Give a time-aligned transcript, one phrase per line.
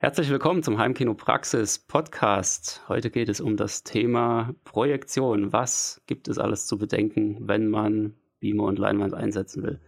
[0.00, 2.84] Herzlich willkommen zum Heimkino Praxis Podcast.
[2.86, 5.52] Heute geht es um das Thema Projektion.
[5.52, 9.80] Was gibt es alles zu bedenken, wenn man Beamer und Leinwand einsetzen will?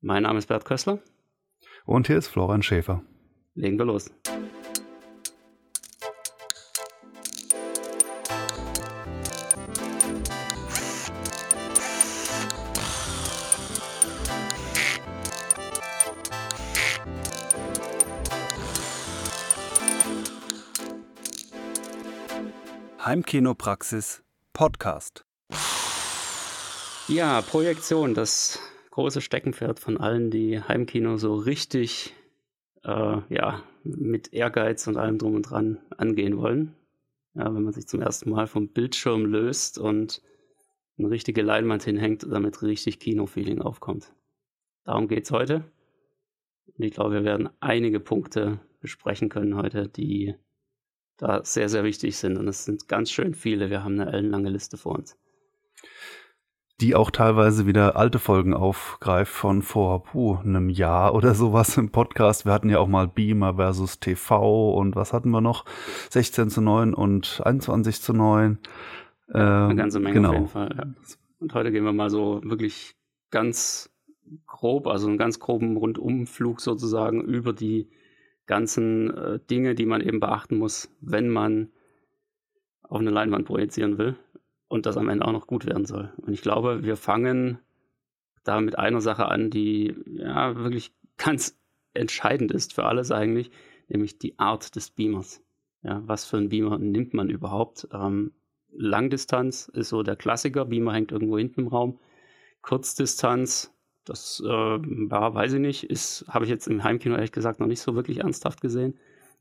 [0.00, 0.98] Mein Name ist Bert Kössler.
[1.84, 3.02] Und hier ist Florian Schäfer.
[3.54, 4.10] Legen wir los.
[23.30, 25.24] Heimkinopraxis Podcast.
[27.06, 28.58] Ja, Projektion, das
[28.90, 32.12] große Steckenpferd von allen, die Heimkino so richtig
[32.82, 36.74] äh, ja, mit Ehrgeiz und allem drum und dran angehen wollen.
[37.34, 40.22] Ja, wenn man sich zum ersten Mal vom Bildschirm löst und
[40.98, 44.12] eine richtige Leinwand hinhängt, damit richtig Kinofeeling aufkommt.
[44.82, 45.62] Darum geht es heute.
[46.66, 50.34] Und ich glaube, wir werden einige Punkte besprechen können heute, die
[51.20, 52.36] da sehr, sehr wichtig sind.
[52.38, 53.70] Und es sind ganz schön viele.
[53.70, 55.16] Wir haben eine ellenlange Liste vor uns.
[56.80, 61.90] Die auch teilweise wieder alte Folgen aufgreift von vor puh, einem Jahr oder sowas im
[61.90, 62.46] Podcast.
[62.46, 65.66] Wir hatten ja auch mal Beamer versus TV und was hatten wir noch?
[66.08, 68.58] 16 zu 9 und 21 zu 9.
[69.34, 70.28] Ähm, Eine ganze Menge genau.
[70.30, 70.74] auf jeden Fall.
[70.74, 70.84] Ja.
[71.38, 72.96] Und heute gehen wir mal so wirklich
[73.30, 73.90] ganz
[74.46, 77.90] grob, also einen ganz groben Rundumflug sozusagen über die
[78.46, 81.70] ganzen äh, Dinge, die man eben beachten muss, wenn man
[82.82, 84.16] auf eine Leinwand projizieren will
[84.68, 86.12] und das am Ende auch noch gut werden soll.
[86.16, 87.58] Und ich glaube, wir fangen
[88.44, 91.58] da mit einer Sache an, die ja wirklich ganz
[91.94, 93.50] entscheidend ist für alles eigentlich,
[93.88, 95.42] nämlich die Art des Beamers.
[95.82, 97.88] Ja, was für einen Beamer nimmt man überhaupt?
[97.92, 98.32] Ähm,
[98.72, 101.98] Langdistanz ist so der Klassiker, Beamer hängt irgendwo hinten im Raum.
[102.62, 105.84] Kurzdistanz das äh, ja, weiß ich nicht.
[105.84, 108.94] Ist, habe ich jetzt im Heimkino ehrlich gesagt noch nicht so wirklich ernsthaft gesehen.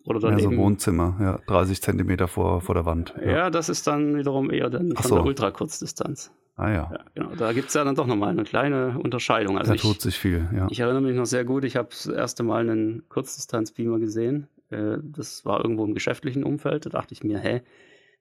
[0.05, 3.13] Oder dann ja, so Wohnzimmer, ja, 30 Zentimeter vor, vor der Wand.
[3.23, 3.31] Ja.
[3.31, 5.15] ja das ist dann wiederum eher dann von so.
[5.15, 6.31] der Ultrakurzdistanz.
[6.55, 6.91] Ah ja.
[6.91, 7.35] ja genau.
[7.35, 9.57] Da gibt es ja dann doch nochmal eine kleine Unterscheidung.
[9.57, 10.67] Also da ich, tut sich viel, ja.
[10.69, 14.47] Ich erinnere mich noch sehr gut, ich habe das erste Mal einen Kurzdistanz-Beamer gesehen.
[14.69, 16.85] Äh, das war irgendwo im geschäftlichen Umfeld.
[16.85, 17.61] Da dachte ich mir, hä,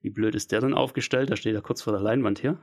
[0.00, 1.30] wie blöd ist der denn aufgestellt?
[1.30, 2.58] Da steht er kurz vor der Leinwand hier.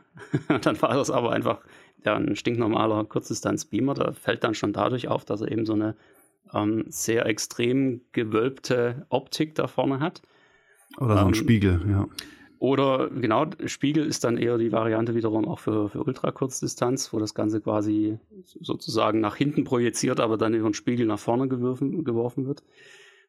[0.62, 1.62] dann war das aber einfach
[2.04, 3.94] ja, ein stinknormaler Kurzdistanz-Beamer.
[3.94, 5.96] Da fällt dann schon dadurch auf, dass er eben so eine
[6.54, 10.22] ähm, sehr extrem gewölbte Optik da vorne hat.
[10.98, 12.08] Oder so ein ähm, Spiegel, ja.
[12.60, 17.34] Oder genau, Spiegel ist dann eher die Variante wiederum auch für, für Ultrakurzdistanz, wo das
[17.34, 22.48] Ganze quasi sozusagen nach hinten projiziert, aber dann über den Spiegel nach vorne geworfen, geworfen
[22.48, 22.64] wird.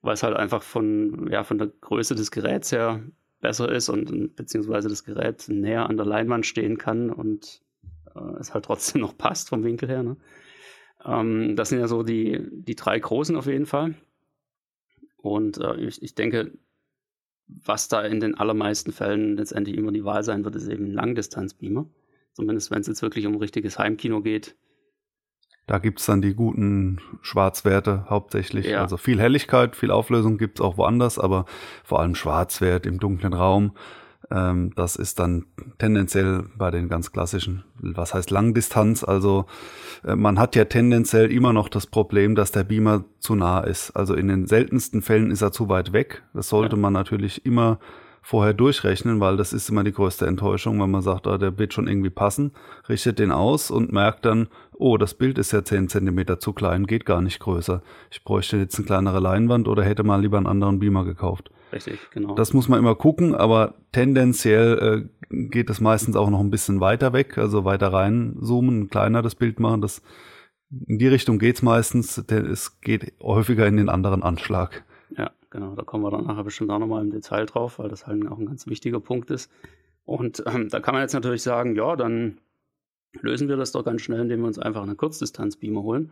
[0.01, 3.03] Weil es halt einfach von, ja, von der Größe des Geräts her
[3.41, 7.63] besser ist und beziehungsweise das Gerät näher an der Leinwand stehen kann und
[8.15, 10.03] äh, es halt trotzdem noch passt vom Winkel her.
[10.03, 10.17] Ne?
[11.05, 13.95] Ähm, das sind ja so die, die drei großen auf jeden Fall.
[15.17, 16.53] Und äh, ich, ich denke,
[17.47, 20.93] was da in den allermeisten Fällen letztendlich immer die Wahl sein wird, ist eben ein
[20.93, 21.89] Langdistanzbeamer.
[22.33, 24.57] Zumindest wenn es jetzt wirklich um richtiges Heimkino geht,
[25.67, 28.67] da gibt es dann die guten Schwarzwerte hauptsächlich.
[28.67, 28.83] Ja.
[28.83, 31.45] Also viel Helligkeit, viel Auflösung gibt es auch woanders, aber
[31.85, 33.73] vor allem Schwarzwert im dunklen Raum.
[34.31, 35.47] Ähm, das ist dann
[35.79, 39.05] tendenziell bei den ganz klassischen, was heißt Langdistanz?
[39.05, 39.47] Also
[40.05, 43.91] äh, man hat ja tendenziell immer noch das Problem, dass der Beamer zu nah ist.
[43.93, 46.23] Also in den seltensten Fällen ist er zu weit weg.
[46.33, 46.83] Das sollte ja.
[46.83, 47.79] man natürlich immer
[48.27, 51.73] vorher durchrechnen, weil das ist immer die größte Enttäuschung, wenn man sagt, ah, der wird
[51.73, 52.51] schon irgendwie passen,
[52.89, 54.49] richtet den aus und merkt dann,
[54.79, 57.83] oh, das Bild ist ja 10 cm zu klein, geht gar nicht größer.
[58.11, 61.51] Ich bräuchte jetzt eine kleinere Leinwand oder hätte mal lieber einen anderen Beamer gekauft.
[61.73, 62.35] Richtig, genau.
[62.35, 66.81] Das muss man immer gucken, aber tendenziell äh, geht es meistens auch noch ein bisschen
[66.81, 69.81] weiter weg, also weiter reinzoomen, kleiner das Bild machen.
[69.81, 70.03] Das,
[70.87, 74.85] in die Richtung geht's meistens, es geht häufiger in den anderen Anschlag.
[75.17, 75.75] Ja, genau.
[75.75, 78.39] Da kommen wir dann nachher bestimmt auch nochmal im Detail drauf, weil das halt auch
[78.39, 79.51] ein ganz wichtiger Punkt ist.
[80.05, 82.39] Und ähm, da kann man jetzt natürlich sagen, ja, dann
[83.23, 86.11] lösen wir das doch ganz schnell, indem wir uns einfach einen Kurzdistanzbeamer holen.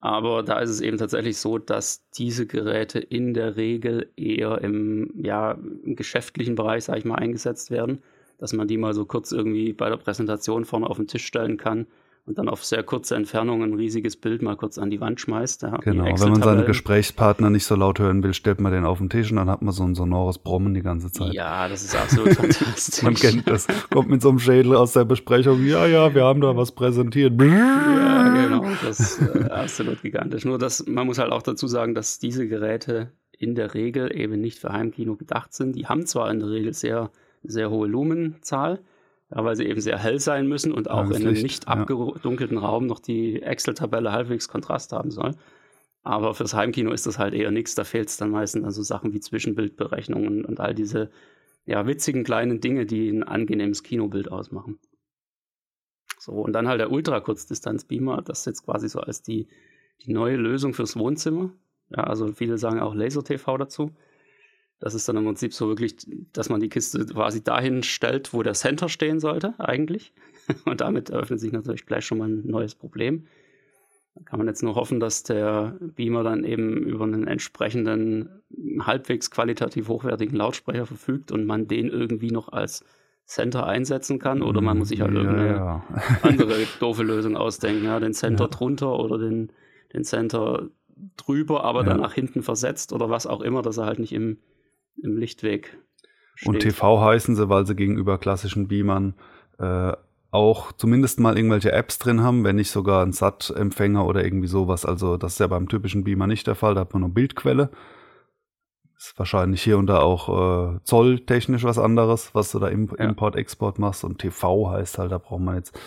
[0.00, 5.12] Aber da ist es eben tatsächlich so, dass diese Geräte in der Regel eher im,
[5.22, 8.02] ja, im geschäftlichen Bereich, sage ich mal, eingesetzt werden.
[8.38, 11.58] Dass man die mal so kurz irgendwie bei der Präsentation vorne auf den Tisch stellen
[11.58, 11.86] kann
[12.30, 15.66] und dann auf sehr kurze Entfernung ein riesiges Bild mal kurz an die Wand schmeißt.
[15.80, 19.10] Genau, wenn man seine Gesprächspartner nicht so laut hören will, stellt man den auf den
[19.10, 21.32] Tisch und dann hat man so ein sonores Brummen die ganze Zeit.
[21.32, 23.02] Ja, das ist absolut fantastisch.
[23.02, 23.66] Man kennt das.
[23.90, 27.32] Kommt mit so einem Schädel aus der Besprechung, ja, ja, wir haben da was präsentiert.
[27.42, 30.44] ja, genau, das ist äh, absolut gigantisch.
[30.44, 34.40] Nur, dass man muss halt auch dazu sagen, dass diese Geräte in der Regel eben
[34.40, 35.74] nicht für Heimkino gedacht sind.
[35.74, 37.10] Die haben zwar in der Regel sehr,
[37.42, 38.78] sehr hohe Lumenzahl,
[39.30, 42.64] ja, weil sie eben sehr hell sein müssen und auch in einem nicht abgedunkelten ja.
[42.64, 45.36] Raum noch die Excel-Tabelle halbwegs Kontrast haben soll.
[46.02, 47.74] Aber fürs Heimkino ist das halt eher nichts.
[47.74, 51.10] Da fehlt es dann meistens an so Sachen wie Zwischenbildberechnungen und all diese
[51.66, 54.78] ja, witzigen kleinen Dinge, die ein angenehmes Kinobild ausmachen.
[56.18, 59.48] So, und dann halt der Ultrakurzdistanzbeamer, das ist jetzt quasi so als die,
[60.02, 61.52] die neue Lösung fürs Wohnzimmer.
[61.90, 63.92] Ja, also viele sagen auch Laser-TV dazu.
[64.80, 65.94] Das ist dann im Prinzip so wirklich,
[66.32, 70.12] dass man die Kiste quasi dahin stellt, wo der Center stehen sollte, eigentlich.
[70.64, 73.26] Und damit eröffnet sich natürlich gleich schon mal ein neues Problem.
[74.14, 78.30] Da kann man jetzt nur hoffen, dass der Beamer dann eben über einen entsprechenden,
[78.80, 82.82] halbwegs qualitativ hochwertigen Lautsprecher verfügt und man den irgendwie noch als
[83.26, 84.42] Center einsetzen kann.
[84.42, 85.84] Oder man muss sich halt ja, irgendeine ja.
[86.22, 87.84] andere doofe Lösung ausdenken.
[87.84, 88.48] Ja, den Center ja.
[88.48, 89.52] drunter oder den,
[89.92, 90.70] den Center
[91.16, 94.38] drüber, aber dann nach hinten versetzt oder was auch immer, dass er halt nicht im
[95.02, 95.78] im Lichtweg
[96.34, 96.48] steht.
[96.48, 99.14] Und TV heißen sie, weil sie gegenüber klassischen Beamern
[99.58, 99.92] äh,
[100.30, 104.84] auch zumindest mal irgendwelche Apps drin haben, wenn nicht sogar ein SAT-Empfänger oder irgendwie sowas.
[104.84, 107.70] Also das ist ja beim typischen Beamer nicht der Fall, da hat man nur Bildquelle.
[108.96, 113.06] Ist wahrscheinlich hier und da auch äh, zolltechnisch was anderes, was du da im ja.
[113.06, 114.04] Import-Export machst.
[114.04, 115.78] Und TV heißt halt, da braucht man jetzt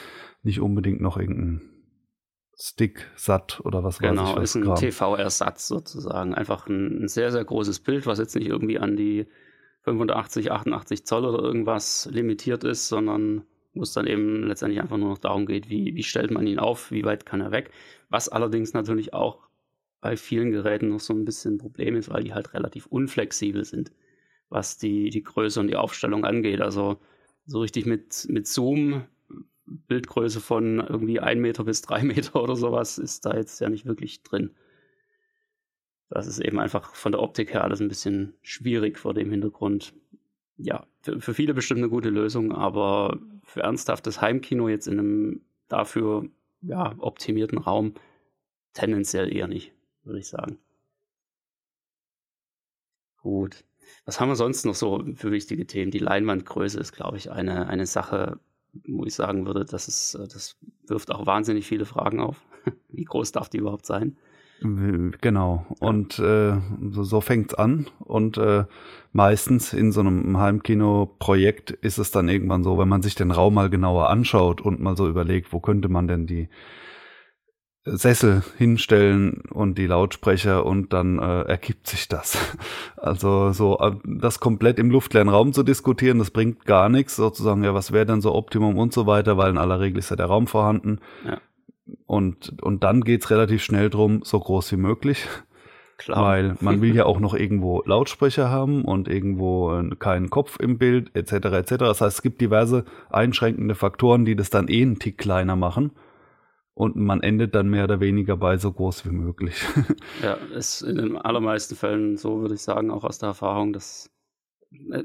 [0.42, 1.73] nicht unbedingt noch irgendeinen
[2.56, 4.62] Stick satt oder was genau, weiß ich.
[4.62, 6.34] Genau, ist ein TV-Ersatz sozusagen.
[6.36, 9.26] Einfach ein, ein, sehr, sehr großes Bild, was jetzt nicht irgendwie an die
[9.82, 15.10] 85, 88 Zoll oder irgendwas limitiert ist, sondern wo es dann eben letztendlich einfach nur
[15.10, 17.72] noch darum geht, wie, wie stellt man ihn auf, wie weit kann er weg.
[18.10, 19.48] Was allerdings natürlich auch
[20.00, 23.64] bei vielen Geräten noch so ein bisschen ein Problem ist, weil die halt relativ unflexibel
[23.66, 23.92] sind,
[24.50, 26.62] was die, die Größe und die Aufstellung angeht.
[26.62, 27.00] Also
[27.46, 29.06] so richtig mit, mit Zoom
[29.66, 33.86] Bildgröße von irgendwie ein Meter bis drei Meter oder sowas ist da jetzt ja nicht
[33.86, 34.52] wirklich drin.
[36.10, 39.94] Das ist eben einfach von der Optik her alles ein bisschen schwierig vor dem Hintergrund.
[40.58, 45.42] Ja, für, für viele bestimmt eine gute Lösung, aber für ernsthaftes Heimkino jetzt in einem
[45.68, 46.30] dafür
[46.62, 47.96] ja, optimierten Raum
[48.74, 49.74] tendenziell eher nicht,
[50.04, 50.60] würde ich sagen.
[53.18, 53.64] Gut.
[54.06, 55.92] Was haben wir sonst noch so für wichtige Themen?
[55.92, 58.40] Die Leinwandgröße ist, glaube ich, eine, eine Sache,
[58.88, 62.42] wo ich sagen würde, das, ist, äh, das wirft auch wahnsinnig viele Fragen auf.
[62.90, 64.18] Wie groß darf die überhaupt sein?
[65.20, 65.66] Genau.
[65.80, 66.56] Und äh,
[66.92, 67.88] so, so fängt's an.
[68.00, 68.64] Und äh,
[69.12, 73.56] meistens in so einem Heimkino-Projekt ist es dann irgendwann so, wenn man sich den Raum
[73.56, 76.48] mal genauer anschaut und mal so überlegt, wo könnte man denn die
[77.86, 82.38] Sessel hinstellen und die Lautsprecher und dann äh, ergibt sich das.
[82.96, 87.66] Also so äh, das komplett im luftleeren Raum zu diskutieren, das bringt gar nichts, sozusagen,
[87.66, 90.16] ja, was wäre denn so Optimum und so weiter, weil in aller Regel ist ja
[90.16, 91.00] der Raum vorhanden.
[91.28, 91.40] Ja.
[92.06, 95.28] Und, und dann geht's relativ schnell drum, so groß wie möglich.
[95.98, 96.24] Klar.
[96.24, 100.78] Weil man will ja auch noch irgendwo Lautsprecher haben und irgendwo äh, keinen Kopf im
[100.78, 101.34] Bild, etc.
[101.34, 101.76] etc.
[101.80, 105.92] Das heißt, es gibt diverse einschränkende Faktoren, die das dann eh einen Tick kleiner machen
[106.76, 109.64] und man endet dann mehr oder weniger bei so groß wie möglich.
[110.24, 114.10] ja, ist in den allermeisten Fällen so, würde ich sagen, auch aus der Erfahrung, dass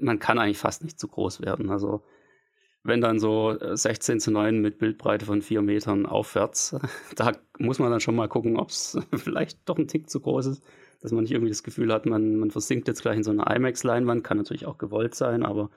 [0.01, 1.71] man kann eigentlich fast nicht zu groß werden.
[1.71, 2.03] Also
[2.83, 6.77] wenn dann so 16 äh, zu 9 mit Bildbreite von 4 Metern aufwärts,
[7.17, 10.47] da muss man dann schon mal gucken, ob es vielleicht doch ein Tick zu groß
[10.47, 10.63] ist,
[11.03, 13.45] dass man nicht irgendwie das Gefühl hat, man, man versinkt jetzt gleich in so eine
[13.45, 15.71] IMAX-Leinwand, kann natürlich auch gewollt sein, aber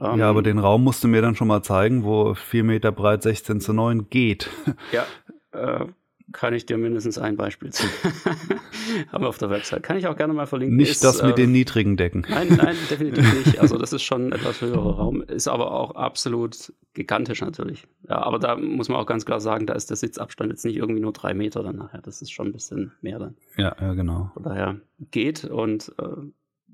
[0.00, 2.92] ähm, ja, aber den Raum musst du mir dann schon mal zeigen, wo 4 Meter
[2.92, 4.50] breit 16 zu 9 geht.
[4.92, 5.06] Ja,
[5.52, 5.86] äh,
[6.32, 7.86] kann ich dir mindestens ein Beispiel zu.
[9.12, 9.82] Haben wir auf der Website.
[9.82, 10.76] Kann ich auch gerne mal verlinken.
[10.76, 12.26] Nicht ist, das mit äh, den niedrigen Decken.
[12.28, 13.60] Nein, nein, definitiv nicht.
[13.60, 17.86] Also das ist schon ein etwas höherer Raum, ist aber auch absolut gigantisch natürlich.
[18.08, 20.76] Ja, aber da muss man auch ganz klar sagen, da ist der Sitzabstand jetzt nicht
[20.76, 22.02] irgendwie nur drei Meter dann nachher.
[22.02, 23.36] Das ist schon ein bisschen mehr dann.
[23.56, 24.30] Ja, ja genau.
[24.34, 24.76] Von daher
[25.10, 26.04] geht und äh,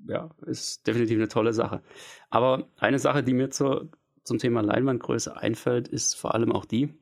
[0.06, 1.82] ja, ist definitiv eine tolle Sache.
[2.30, 3.90] Aber eine Sache, die mir zur,
[4.24, 6.94] zum Thema Leinwandgröße einfällt, ist vor allem auch die,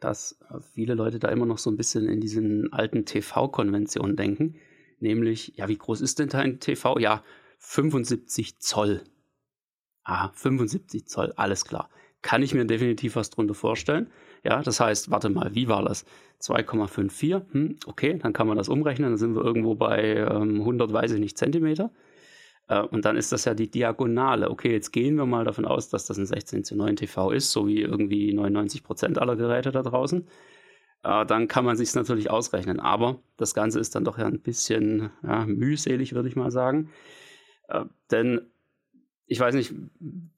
[0.00, 0.38] dass
[0.72, 4.56] viele Leute da immer noch so ein bisschen in diesen alten TV-Konventionen denken.
[5.00, 6.98] Nämlich, ja, wie groß ist denn dein TV?
[6.98, 7.22] Ja,
[7.58, 9.02] 75 Zoll.
[10.04, 11.88] Ah, 75 Zoll, alles klar.
[12.22, 14.10] Kann ich mir definitiv was drunter vorstellen.
[14.44, 16.04] Ja, das heißt, warte mal, wie war das?
[16.42, 20.92] 2,54, hm, okay, dann kann man das umrechnen, dann sind wir irgendwo bei ähm, 100,
[20.92, 21.90] weiß ich nicht, Zentimeter.
[22.68, 24.50] Äh, und dann ist das ja die Diagonale.
[24.50, 27.50] Okay, jetzt gehen wir mal davon aus, dass das ein 16 zu 9 TV ist,
[27.52, 30.26] so wie irgendwie 99 Prozent aller Geräte da draußen.
[31.04, 32.80] Äh, dann kann man sich natürlich ausrechnen.
[32.80, 36.90] Aber das Ganze ist dann doch ja ein bisschen ja, mühselig, würde ich mal sagen.
[37.68, 38.50] Äh, denn
[39.26, 39.74] ich weiß nicht,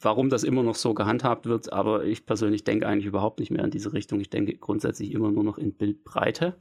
[0.01, 3.65] warum das immer noch so gehandhabt wird, aber ich persönlich denke eigentlich überhaupt nicht mehr
[3.65, 4.21] in diese Richtung.
[4.21, 6.55] Ich denke grundsätzlich immer nur noch in Bildbreite,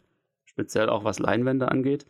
[0.46, 2.06] speziell auch was Leinwände angeht.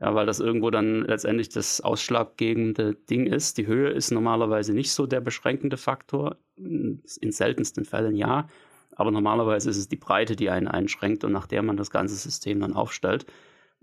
[0.00, 3.58] Ja, weil das irgendwo dann letztendlich das ausschlaggebende Ding ist.
[3.58, 6.38] Die Höhe ist normalerweise nicht so der beschränkende Faktor.
[6.56, 7.02] In
[7.32, 8.48] seltensten Fällen ja.
[8.96, 12.14] Aber normalerweise ist es die Breite, die einen einschränkt und nach der man das ganze
[12.14, 13.26] System dann aufstellt.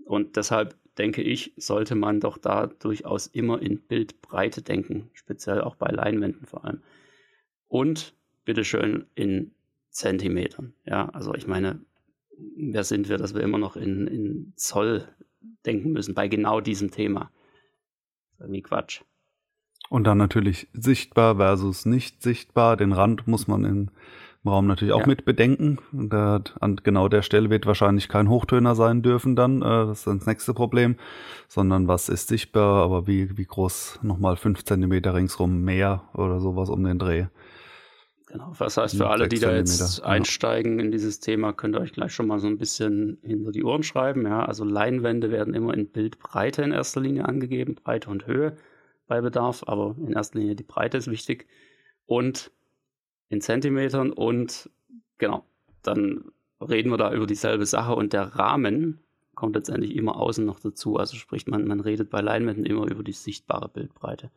[0.04, 5.76] Und deshalb denke ich, sollte man doch da durchaus immer in Bildbreite denken, speziell auch
[5.76, 6.82] bei Leinwänden vor allem.
[7.68, 8.14] Und
[8.44, 9.52] bitteschön in
[9.90, 10.74] Zentimetern.
[10.84, 11.80] Ja, also ich meine,
[12.56, 15.08] wer sind wir, dass wir immer noch in, in Zoll
[15.66, 17.30] denken müssen bei genau diesem Thema?
[18.32, 19.02] Das irgendwie Quatsch.
[19.90, 22.76] Und dann natürlich sichtbar versus nicht sichtbar.
[22.76, 23.90] Den Rand muss man im
[24.48, 25.06] Raum natürlich auch ja.
[25.06, 25.78] mit bedenken.
[25.92, 29.62] Da, an genau der Stelle wird wahrscheinlich kein Hochtöner sein dürfen dann.
[29.62, 30.96] Äh, das ist das nächste Problem.
[31.48, 36.68] Sondern was ist sichtbar, aber wie, wie groß nochmal fünf Zentimeter ringsrum mehr oder sowas
[36.68, 37.26] um den Dreh.
[38.30, 41.92] Genau, was heißt für alle, die da jetzt einsteigen in dieses Thema, könnt ihr euch
[41.92, 44.26] gleich schon mal so ein bisschen hinter die Ohren schreiben.
[44.26, 48.56] Ja, also Leinwände werden immer in Bildbreite in erster Linie angegeben, Breite und Höhe
[49.06, 51.46] bei Bedarf, aber in erster Linie die Breite ist wichtig
[52.04, 52.50] und
[53.28, 54.70] in Zentimetern und
[55.18, 55.44] genau,
[55.82, 56.24] dann
[56.60, 59.00] reden wir da über dieselbe Sache und der Rahmen
[59.34, 60.96] kommt letztendlich immer außen noch dazu.
[60.96, 64.30] Also sprich, man, man redet bei Leinwänden immer über die sichtbare Bildbreite.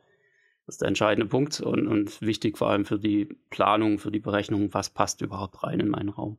[0.66, 4.20] Das ist der entscheidende Punkt und, und wichtig vor allem für die Planung, für die
[4.20, 6.38] Berechnung, was passt überhaupt rein in meinen Raum.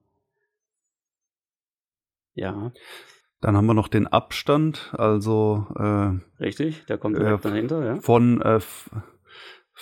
[2.35, 2.73] Ja.
[3.41, 8.01] Dann haben wir noch den Abstand, also äh, richtig, der kommt direkt äh, dahinter, ja.
[8.01, 8.61] Von äh,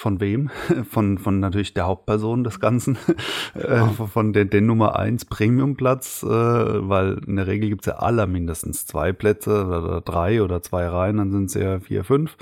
[0.00, 0.49] von wem?
[0.90, 2.97] Von, von natürlich der Hauptperson des Ganzen,
[3.54, 8.26] äh, von den, den Nummer 1 Premiumplatz, äh, weil in der Regel gibt's ja aller
[8.26, 12.38] mindestens zwei Plätze oder drei oder zwei Reihen, dann sind es ja vier, fünf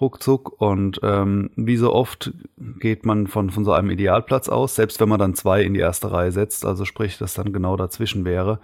[0.00, 0.60] ruckzuck.
[0.60, 2.32] Und ähm, wie so oft
[2.78, 5.80] geht man von, von so einem Idealplatz aus, selbst wenn man dann zwei in die
[5.80, 8.60] erste Reihe setzt, also sprich, das dann genau dazwischen wäre,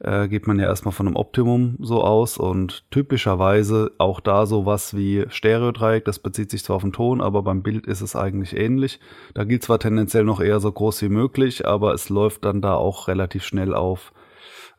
[0.00, 4.96] äh, geht man ja erstmal von einem Optimum so aus und typischerweise auch da sowas
[4.96, 8.16] wie Stereodreieck, das bezieht sich zwar auf den Ton, aber beim Bild Bild ist es
[8.16, 9.00] eigentlich ähnlich.
[9.34, 12.74] Da gilt zwar tendenziell noch eher so groß wie möglich, aber es läuft dann da
[12.74, 14.12] auch relativ schnell auf,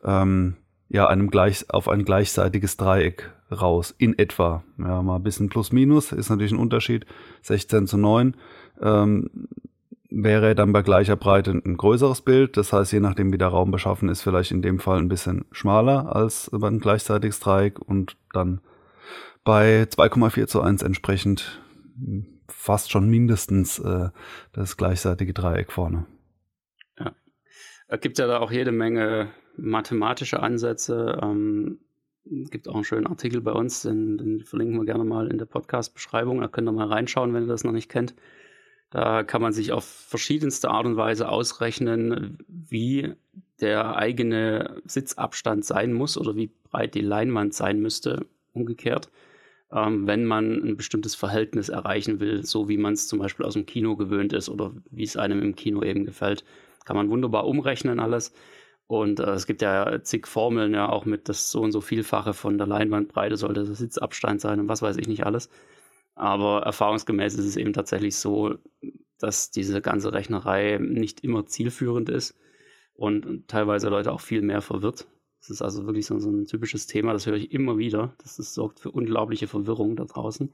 [0.04, 0.56] ähm,
[0.88, 4.64] ja, einem gleich, auf ein gleichseitiges Dreieck raus, in etwa.
[4.78, 7.06] Ja, mal ein bisschen plus minus, ist natürlich ein Unterschied.
[7.42, 8.36] 16 zu 9.
[8.80, 9.30] Ähm,
[10.10, 12.56] wäre dann bei gleicher Breite ein größeres Bild.
[12.56, 15.44] Das heißt, je nachdem, wie der Raum beschaffen ist, vielleicht in dem Fall ein bisschen
[15.52, 18.60] schmaler als über ein gleichseitiges Dreieck und dann
[19.44, 21.62] bei 2,4 zu 1 entsprechend
[22.58, 24.08] fast schon mindestens äh,
[24.52, 26.06] das gleichseitige Dreieck vorne.
[26.98, 27.14] Ja.
[27.86, 31.20] Es gibt ja da auch jede Menge mathematische Ansätze.
[31.22, 31.78] Ähm,
[32.24, 35.46] gibt auch einen schönen Artikel bei uns, den, den verlinken wir gerne mal in der
[35.46, 36.40] Podcast-Beschreibung.
[36.40, 38.16] Da könnt ihr mal reinschauen, wenn ihr das noch nicht kennt.
[38.90, 43.14] Da kann man sich auf verschiedenste Art und Weise ausrechnen, wie
[43.60, 49.10] der eigene Sitzabstand sein muss oder wie breit die Leinwand sein müsste, umgekehrt
[49.72, 53.54] ähm, wenn man ein bestimmtes Verhältnis erreichen will, so wie man es zum Beispiel aus
[53.54, 56.44] dem Kino gewöhnt ist oder wie es einem im Kino eben gefällt.
[56.84, 58.32] Kann man wunderbar umrechnen alles.
[58.86, 62.32] Und äh, es gibt ja zig Formeln, ja auch mit das so und so Vielfache
[62.32, 65.50] von der Leinwandbreite sollte der Sitzabstand sein und was weiß ich nicht alles.
[66.14, 68.56] Aber erfahrungsgemäß ist es eben tatsächlich so,
[69.18, 72.34] dass diese ganze Rechnerei nicht immer zielführend ist
[72.94, 75.06] und teilweise Leute auch viel mehr verwirrt.
[75.40, 78.14] Das ist also wirklich so, so ein typisches Thema, das höre ich immer wieder.
[78.18, 80.50] Das, das sorgt für unglaubliche Verwirrung da draußen.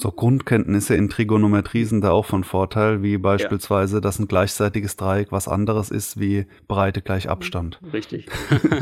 [0.00, 4.00] So Grundkenntnisse in Trigonometrie sind da auch von Vorteil, wie beispielsweise, ja.
[4.00, 7.80] dass ein gleichseitiges Dreieck was anderes ist wie Breite gleich Abstand.
[7.92, 8.28] Richtig.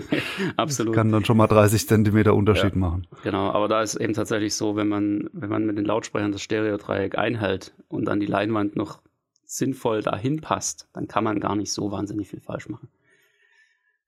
[0.56, 0.94] Absolut.
[0.94, 2.78] Das kann dann schon mal 30 Zentimeter Unterschied ja.
[2.78, 3.06] machen.
[3.22, 6.42] Genau, aber da ist eben tatsächlich so, wenn man, wenn man mit den Lautsprechern das
[6.42, 9.00] Stereodreieck einhält und dann die Leinwand noch
[9.46, 12.88] sinnvoll dahin passt, dann kann man gar nicht so wahnsinnig viel falsch machen.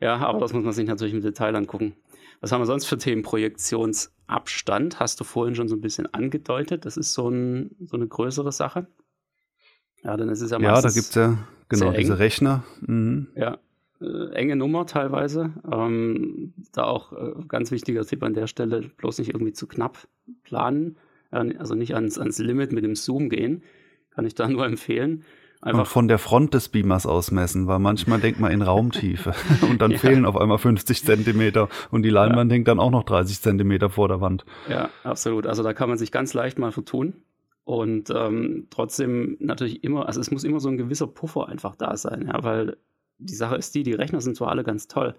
[0.00, 1.94] Ja, aber das muss man sich natürlich im Detail angucken.
[2.40, 3.22] Was haben wir sonst für Themen?
[3.22, 6.84] Projektionsabstand hast du vorhin schon so ein bisschen angedeutet.
[6.84, 8.86] Das ist so, ein, so eine größere Sache.
[10.04, 11.38] Ja, dann ist es ja Ja, da gibt es ja
[11.68, 12.62] genau diese Rechner.
[12.80, 13.28] Mhm.
[13.34, 13.58] Ja,
[14.00, 15.52] äh, enge Nummer teilweise.
[15.70, 20.06] Ähm, da auch äh, ganz wichtiger Tipp an der Stelle, bloß nicht irgendwie zu knapp
[20.44, 20.96] planen.
[21.30, 23.62] also nicht ans, ans Limit mit dem Zoom gehen.
[24.10, 25.24] Kann ich da nur empfehlen.
[25.60, 29.34] Einfach und von der Front des Beamers ausmessen, weil manchmal denkt man in Raumtiefe
[29.68, 29.98] und dann ja.
[29.98, 32.54] fehlen auf einmal 50 Zentimeter und die Leinwand ja.
[32.54, 34.44] hängt dann auch noch 30 Zentimeter vor der Wand.
[34.68, 35.46] Ja, absolut.
[35.46, 37.14] Also da kann man sich ganz leicht mal vertun
[37.64, 41.96] und ähm, trotzdem natürlich immer, also es muss immer so ein gewisser Puffer einfach da
[41.96, 42.76] sein, ja, weil
[43.18, 45.14] die Sache ist die, die Rechner sind zwar alle ganz toll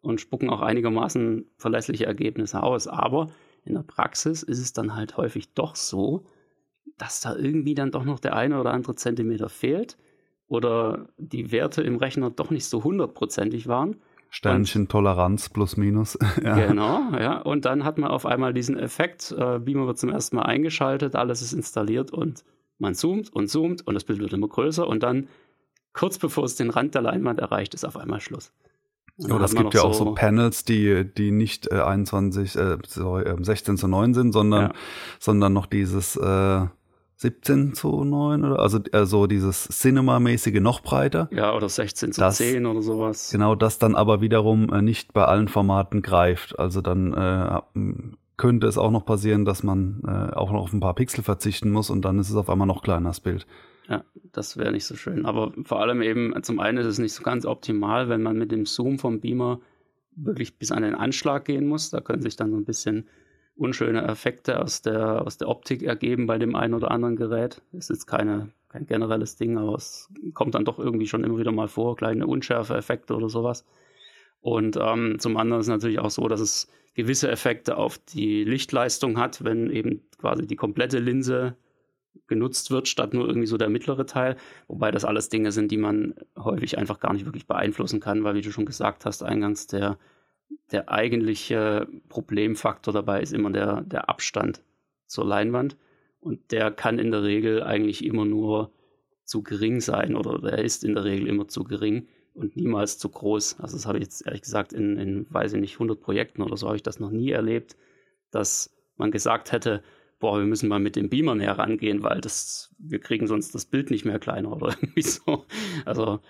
[0.00, 3.26] und spucken auch einigermaßen verlässliche Ergebnisse aus, aber
[3.64, 6.24] in der Praxis ist es dann halt häufig doch so,
[7.00, 9.96] dass da irgendwie dann doch noch der eine oder andere Zentimeter fehlt
[10.48, 13.96] oder die Werte im Rechner doch nicht so hundertprozentig waren.
[14.28, 16.18] Sternchen Toleranz plus minus.
[16.44, 16.66] ja.
[16.66, 17.40] Genau, ja.
[17.40, 21.16] Und dann hat man auf einmal diesen Effekt, äh, Beamer wird zum ersten Mal eingeschaltet,
[21.16, 22.44] alles ist installiert und
[22.78, 25.28] man zoomt und zoomt und das Bild wird immer größer und dann
[25.92, 28.52] kurz bevor es den Rand der Leinwand erreicht, ist auf einmal Schluss.
[29.16, 33.76] Ja, es gibt ja auch so, Panels, die, die nicht äh, 21, äh, sorry, 16
[33.76, 34.72] zu 9 sind, sondern, ja.
[35.18, 36.66] sondern noch dieses äh,
[37.20, 41.28] 17 zu 9 oder also also dieses Cinema-mäßige noch breiter.
[41.30, 43.28] Ja, oder 16 zu das, 10 oder sowas.
[43.30, 46.58] Genau, das dann aber wiederum äh, nicht bei allen Formaten greift.
[46.58, 47.60] Also dann äh,
[48.38, 51.70] könnte es auch noch passieren, dass man äh, auch noch auf ein paar Pixel verzichten
[51.70, 53.46] muss und dann ist es auf einmal noch kleiner das Bild.
[53.86, 55.26] Ja, das wäre nicht so schön.
[55.26, 58.50] Aber vor allem eben, zum einen ist es nicht so ganz optimal, wenn man mit
[58.50, 59.60] dem Zoom vom Beamer
[60.16, 61.90] wirklich bis an den Anschlag gehen muss.
[61.90, 63.08] Da können sich dann so ein bisschen
[63.60, 67.60] unschöne Effekte aus der, aus der Optik ergeben bei dem einen oder anderen Gerät.
[67.72, 71.52] Ist jetzt keine, kein generelles Ding, aber es kommt dann doch irgendwie schon immer wieder
[71.52, 73.66] mal vor, kleine Unschärfe-Effekte oder sowas.
[74.40, 78.44] Und ähm, zum anderen ist es natürlich auch so, dass es gewisse Effekte auf die
[78.44, 81.54] Lichtleistung hat, wenn eben quasi die komplette Linse
[82.26, 84.36] genutzt wird, statt nur irgendwie so der mittlere Teil.
[84.68, 88.34] Wobei das alles Dinge sind, die man häufig einfach gar nicht wirklich beeinflussen kann, weil,
[88.34, 89.98] wie du schon gesagt hast, eingangs der
[90.72, 94.62] der eigentliche Problemfaktor dabei ist immer der, der Abstand
[95.06, 95.76] zur Leinwand.
[96.20, 98.72] Und der kann in der Regel eigentlich immer nur
[99.24, 103.08] zu gering sein oder der ist in der Regel immer zu gering und niemals zu
[103.08, 103.60] groß.
[103.60, 106.56] Also das habe ich jetzt ehrlich gesagt in, in weiß ich nicht, 100 Projekten oder
[106.56, 107.76] so habe ich das noch nie erlebt,
[108.30, 109.82] dass man gesagt hätte,
[110.18, 113.64] boah, wir müssen mal mit dem Beamer näher rangehen, weil das, wir kriegen sonst das
[113.64, 115.46] Bild nicht mehr kleiner oder irgendwie so.
[115.84, 116.20] Also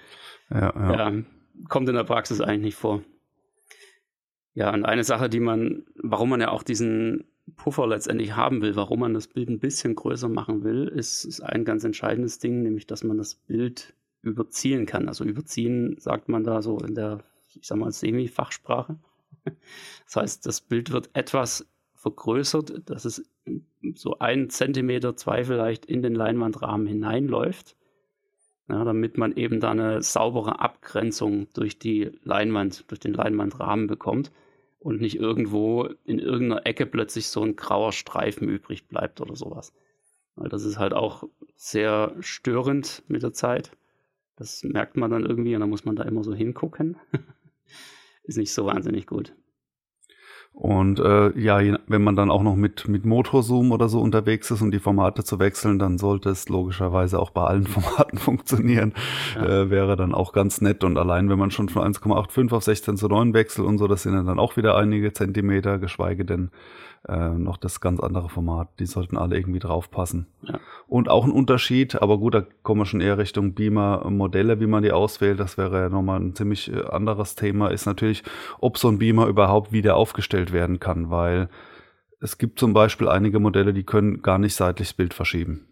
[0.50, 1.10] ja, ja.
[1.10, 1.22] ja
[1.68, 3.02] kommt in der Praxis eigentlich nicht vor.
[4.54, 7.24] Ja, und eine Sache, die man, warum man ja auch diesen
[7.56, 11.40] Puffer letztendlich haben will, warum man das Bild ein bisschen größer machen will, ist, ist
[11.40, 15.08] ein ganz entscheidendes Ding, nämlich dass man das Bild überziehen kann.
[15.08, 18.96] Also überziehen sagt man da so in der, ich sag mal, Semi-Fachsprache.
[20.04, 23.24] Das heißt, das Bild wird etwas vergrößert, dass es
[23.94, 27.76] so einen Zentimeter, zwei vielleicht in den Leinwandrahmen hineinläuft,
[28.70, 34.30] ja, damit man eben da eine saubere Abgrenzung durch die Leinwand, durch den Leinwandrahmen bekommt
[34.78, 39.72] und nicht irgendwo in irgendeiner Ecke plötzlich so ein grauer Streifen übrig bleibt oder sowas.
[40.36, 41.24] Weil das ist halt auch
[41.56, 43.72] sehr störend mit der Zeit.
[44.36, 46.96] Das merkt man dann irgendwie und dann muss man da immer so hingucken.
[48.22, 49.34] ist nicht so wahnsinnig gut.
[50.52, 54.62] Und äh, ja, wenn man dann auch noch mit, mit Motorzoom oder so unterwegs ist,
[54.62, 58.94] um die Formate zu wechseln, dann sollte es logischerweise auch bei allen Formaten funktionieren.
[59.34, 59.62] Ja.
[59.62, 60.84] Äh, wäre dann auch ganz nett.
[60.84, 64.04] Und allein, wenn man schon von 1,85 auf 16 zu 9 wechselt und so, das
[64.04, 66.50] sind dann auch wieder einige Zentimeter, geschweige denn
[67.08, 68.68] äh, noch das ganz andere Format.
[68.78, 70.26] Die sollten alle irgendwie draufpassen.
[70.42, 70.60] Ja.
[70.86, 74.84] Und auch ein Unterschied, aber gut, da kommen wir schon eher Richtung Beamer-Modelle, wie man
[74.84, 75.40] die auswählt.
[75.40, 78.22] Das wäre ja nochmal ein ziemlich äh, anderes Thema, ist natürlich,
[78.60, 81.48] ob so ein Beamer überhaupt wieder aufgestellt werden kann, weil
[82.20, 85.66] es gibt zum Beispiel einige Modelle, die können gar nicht seitlich das Bild verschieben.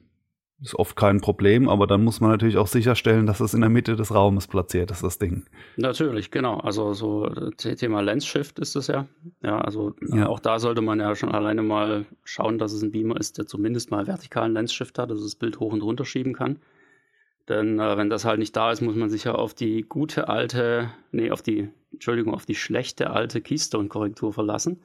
[0.60, 3.70] Ist oft kein Problem, aber dann muss man natürlich auch sicherstellen, dass es in der
[3.70, 5.44] Mitte des Raumes platziert ist, das Ding.
[5.76, 6.58] Natürlich, genau.
[6.58, 9.06] Also so Thema Lens Shift ist es ja.
[9.40, 10.26] Ja, also ja.
[10.26, 13.46] auch da sollte man ja schon alleine mal schauen, dass es ein Beamer ist, der
[13.46, 16.58] zumindest mal vertikalen Lens Shift hat, dass es das Bild hoch und runter schieben kann.
[17.48, 20.28] Denn äh, wenn das halt nicht da ist, muss man sich ja auf die gute
[20.28, 24.80] alte, nee, auf die, Entschuldigung, auf die schlechte alte Keystone-Korrektur verlassen.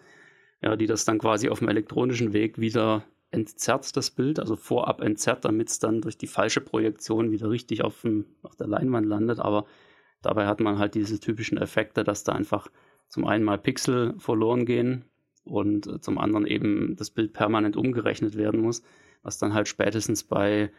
[0.64, 5.02] Ja, die das dann quasi auf dem elektronischen Weg wieder entzerrt das Bild, also vorab
[5.02, 9.08] entzerrt, damit es dann durch die falsche Projektion wieder richtig auf, dem, auf der Leinwand
[9.08, 9.40] landet.
[9.40, 9.66] Aber
[10.22, 12.70] dabei hat man halt diese typischen Effekte, dass da einfach
[13.10, 15.06] zum einen mal Pixel verloren gehen
[15.44, 18.84] und äh, zum anderen eben das Bild permanent umgerechnet werden muss,
[19.22, 20.72] was dann halt spätestens bei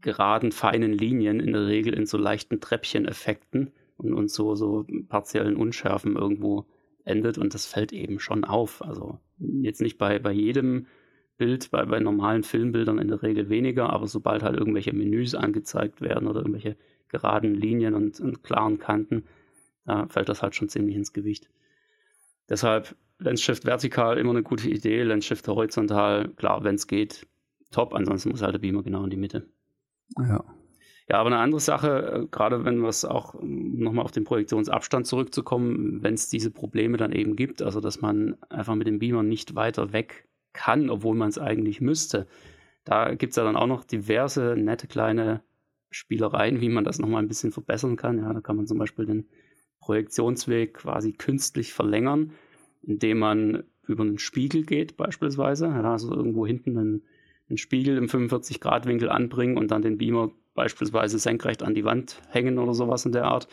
[0.00, 5.56] geraden, feinen Linien in der Regel in so leichten Treppcheneffekten und, und so, so partiellen
[5.56, 6.66] Unschärfen irgendwo
[7.08, 8.82] endet und das fällt eben schon auf.
[8.82, 10.86] Also jetzt nicht bei, bei jedem
[11.36, 16.00] Bild, bei, bei normalen Filmbildern in der Regel weniger, aber sobald halt irgendwelche Menüs angezeigt
[16.00, 16.76] werden oder irgendwelche
[17.08, 19.24] geraden Linien und, und klaren Kanten,
[19.84, 21.48] da fällt das halt schon ziemlich ins Gewicht.
[22.48, 27.26] Deshalb Lens Shift vertikal immer eine gute Idee, Lens Shift horizontal, klar, wenn es geht,
[27.70, 29.46] top, ansonsten muss halt der Beamer genau in die Mitte.
[30.18, 30.44] Ja.
[31.08, 34.24] Ja, aber eine andere Sache, äh, gerade wenn wir es auch, um nochmal auf den
[34.24, 38.98] Projektionsabstand zurückzukommen, wenn es diese Probleme dann eben gibt, also dass man einfach mit dem
[38.98, 42.26] Beamer nicht weiter weg kann, obwohl man es eigentlich müsste.
[42.84, 45.42] Da gibt es ja dann auch noch diverse nette kleine
[45.90, 48.18] Spielereien, wie man das nochmal ein bisschen verbessern kann.
[48.18, 49.28] Ja, da kann man zum Beispiel den
[49.80, 52.32] Projektionsweg quasi künstlich verlängern,
[52.82, 55.66] indem man über einen Spiegel geht beispielsweise.
[55.66, 57.02] Ja, also irgendwo hinten einen,
[57.48, 62.58] einen Spiegel im 45-Grad-Winkel anbringen und dann den Beamer beispielsweise senkrecht an die Wand hängen
[62.58, 63.46] oder sowas in der Art.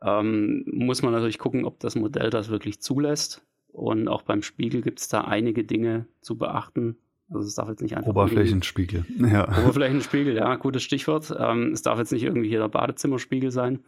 [0.00, 3.44] Ähm, muss man natürlich gucken, ob das Modell das wirklich zulässt.
[3.72, 6.98] Und auch beim Spiegel gibt es da einige Dinge zu beachten.
[7.28, 8.10] Also es darf jetzt nicht einfach.
[8.10, 9.04] Oberflächenspiegel.
[9.18, 9.48] Ja.
[9.58, 11.34] Oberflächenspiegel, ja, gutes Stichwort.
[11.36, 13.80] Ähm, es darf jetzt nicht irgendwie hier der Badezimmerspiegel sein.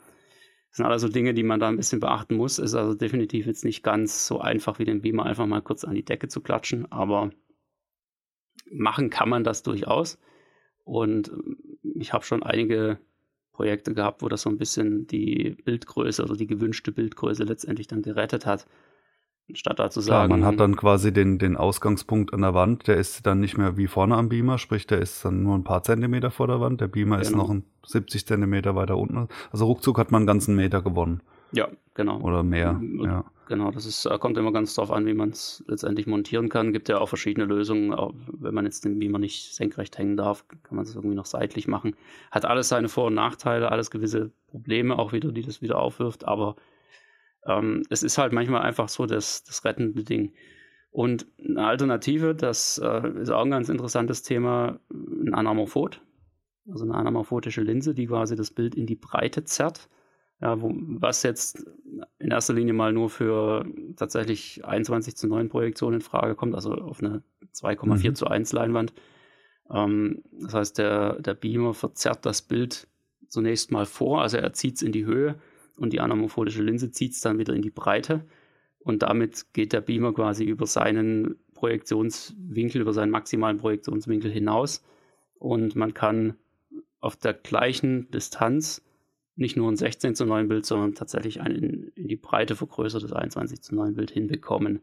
[0.70, 2.58] Das sind alles so Dinge, die man da ein bisschen beachten muss.
[2.58, 5.94] Ist also definitiv jetzt nicht ganz so einfach wie den Beamer einfach mal kurz an
[5.94, 7.30] die Decke zu klatschen, aber
[8.68, 10.18] machen kann man das durchaus.
[10.82, 11.30] Und
[12.00, 12.98] ich habe schon einige
[13.52, 18.02] Projekte gehabt, wo das so ein bisschen die Bildgröße oder die gewünschte Bildgröße letztendlich dann
[18.02, 18.66] gerettet hat.
[19.54, 20.28] Statt da zu sagen.
[20.28, 23.56] Klar, man hat dann quasi den, den Ausgangspunkt an der Wand, der ist dann nicht
[23.56, 26.60] mehr wie vorne am Beamer, sprich, der ist dann nur ein paar Zentimeter vor der
[26.60, 26.82] Wand.
[26.82, 27.28] Der Beamer genau.
[27.28, 29.28] ist noch ein 70 Zentimeter weiter unten.
[29.50, 31.22] Also ruckzuck hat man einen ganzen Meter gewonnen.
[31.52, 32.20] Ja, genau.
[32.20, 32.80] Oder mehr.
[33.02, 33.24] Ja.
[33.48, 36.74] Genau, das ist, kommt immer ganz drauf an, wie man es letztendlich montieren kann.
[36.74, 37.94] Gibt ja auch verschiedene Lösungen.
[37.94, 41.24] Auch wenn man jetzt den Beamer nicht senkrecht hängen darf, kann man es irgendwie noch
[41.24, 41.96] seitlich machen.
[42.30, 46.26] Hat alles seine Vor- und Nachteile, alles gewisse Probleme auch wieder, die das wieder aufwirft.
[46.26, 46.56] Aber
[47.46, 50.34] ähm, es ist halt manchmal einfach so das, das rettende Ding.
[50.90, 56.02] Und eine Alternative, das äh, ist auch ein ganz interessantes Thema, ein Anamorphot.
[56.70, 59.88] Also eine anamorphotische Linse, die quasi das Bild in die Breite zerrt.
[60.40, 61.66] Ja, wo, was jetzt
[62.20, 66.74] in erster Linie mal nur für tatsächlich 21 zu 9 Projektionen in Frage kommt, also
[66.74, 67.22] auf eine
[67.54, 68.14] 2,4 mhm.
[68.14, 68.92] zu 1 Leinwand.
[69.70, 72.86] Ähm, das heißt, der, der Beamer verzerrt das Bild
[73.26, 75.40] zunächst mal vor, also er zieht es in die Höhe
[75.76, 78.24] und die anamorphotische Linse zieht es dann wieder in die Breite
[78.78, 84.84] und damit geht der Beamer quasi über seinen Projektionswinkel, über seinen maximalen Projektionswinkel hinaus
[85.34, 86.34] und man kann
[87.00, 88.82] auf der gleichen Distanz
[89.38, 93.12] nicht nur ein 16 zu 9 Bild, sondern tatsächlich ein in, in die Breite vergrößertes
[93.12, 94.80] 21 zu 9 Bild hinbekommen.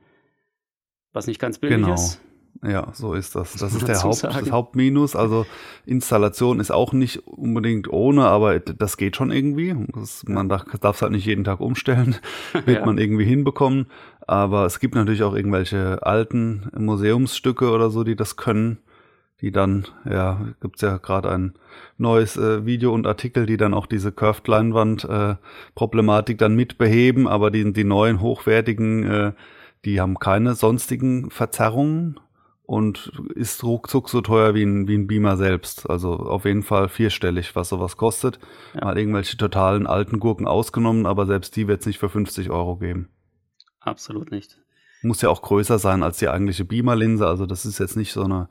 [1.14, 1.94] Was nicht ganz billig genau.
[1.94, 2.22] ist.
[2.64, 3.54] Ja, so ist das.
[3.54, 5.16] Das ist der Haupt, das Hauptminus.
[5.16, 5.46] Also
[5.86, 9.76] Installation ist auch nicht unbedingt ohne, aber das geht schon irgendwie.
[9.94, 12.16] Das, man darf es halt nicht jeden Tag umstellen,
[12.66, 12.86] wird ja.
[12.86, 13.88] man irgendwie hinbekommen.
[14.22, 18.80] Aber es gibt natürlich auch irgendwelche alten Museumsstücke oder so, die das können
[19.42, 21.56] die dann, ja, gibt's ja gerade ein
[21.98, 27.74] neues äh, Video und Artikel, die dann auch diese Curved-Leinwand-Problematik äh, dann mitbeheben, aber die,
[27.74, 29.34] die neuen hochwertigen, äh,
[29.84, 32.18] die haben keine sonstigen Verzerrungen
[32.64, 35.90] und ist ruckzuck so teuer wie ein, wie ein Beamer selbst.
[35.90, 38.40] Also auf jeden Fall vierstellig, was sowas kostet.
[38.74, 38.86] Ja.
[38.86, 43.10] Mal irgendwelche totalen alten Gurken ausgenommen, aber selbst die wird's nicht für 50 Euro geben.
[43.80, 44.58] Absolut nicht.
[45.04, 48.24] Muss ja auch größer sein als die eigentliche Beamer-Linse, also das ist jetzt nicht so
[48.24, 48.50] eine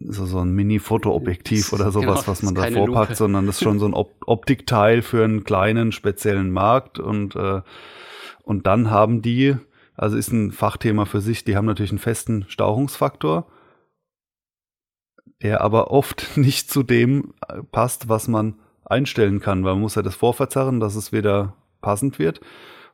[0.00, 3.14] so, so ein Mini-Fotoobjektiv oder sowas, genau, was man da vorpackt, Lupe.
[3.14, 7.62] sondern das ist schon so ein Op Optikteil für einen kleinen speziellen Markt und, äh,
[8.42, 9.56] und dann haben die,
[9.94, 13.46] also ist ein Fachthema für sich, die haben natürlich einen festen Stauchungsfaktor,
[15.42, 19.94] der aber oft nicht zu dem äh, passt, was man einstellen kann, weil man muss
[19.94, 22.40] ja das vorverzerren, dass es wieder passend wird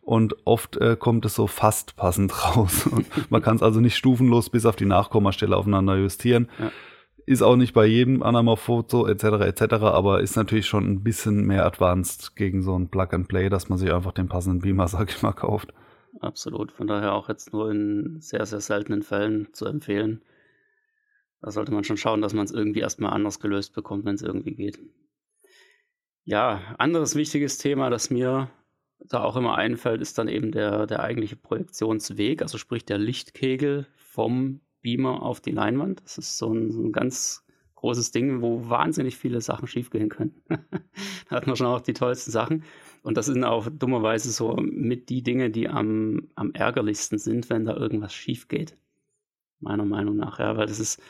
[0.02, 2.90] und oft äh, kommt es so fast passend raus.
[3.30, 6.48] Man kann es also nicht stufenlos bis auf die Nachkommastelle aufeinander justieren.
[6.58, 6.72] Ja.
[7.24, 9.24] Ist auch nicht bei jedem Anamorphoto etc.
[9.46, 13.48] etc., aber ist natürlich schon ein bisschen mehr advanced gegen so ein Plug and Play,
[13.48, 15.72] dass man sich einfach den passenden Beamer, sag ich mal, kauft.
[16.20, 16.72] Absolut.
[16.72, 20.20] Von daher auch jetzt nur in sehr, sehr seltenen Fällen zu empfehlen.
[21.40, 24.22] Da sollte man schon schauen, dass man es irgendwie erstmal anders gelöst bekommt, wenn es
[24.22, 24.80] irgendwie geht.
[26.24, 28.50] Ja, anderes wichtiges Thema, das mir
[29.08, 33.86] da auch immer einfällt, ist dann eben der, der eigentliche Projektionsweg, also sprich der Lichtkegel
[33.96, 36.02] vom Beamer auf die Leinwand.
[36.04, 37.44] Das ist so ein, so ein ganz
[37.76, 40.40] großes Ding, wo wahnsinnig viele Sachen schiefgehen können.
[40.48, 42.64] da hat man schon auch die tollsten Sachen.
[43.02, 47.64] Und das sind auch dummerweise so mit die Dinge, die am, am ärgerlichsten sind, wenn
[47.64, 48.76] da irgendwas schief geht.
[49.58, 51.02] Meiner Meinung nach, ja, weil das ist,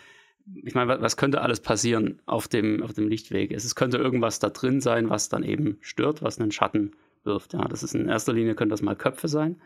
[0.65, 3.53] ich meine, was könnte alles passieren auf dem, auf dem Lichtweg?
[3.53, 6.93] Es könnte irgendwas da drin sein, was dann eben stört, was einen Schatten
[7.25, 7.55] wirft.
[7.55, 9.57] Ja, das ist in erster Linie können das mal Köpfe sein.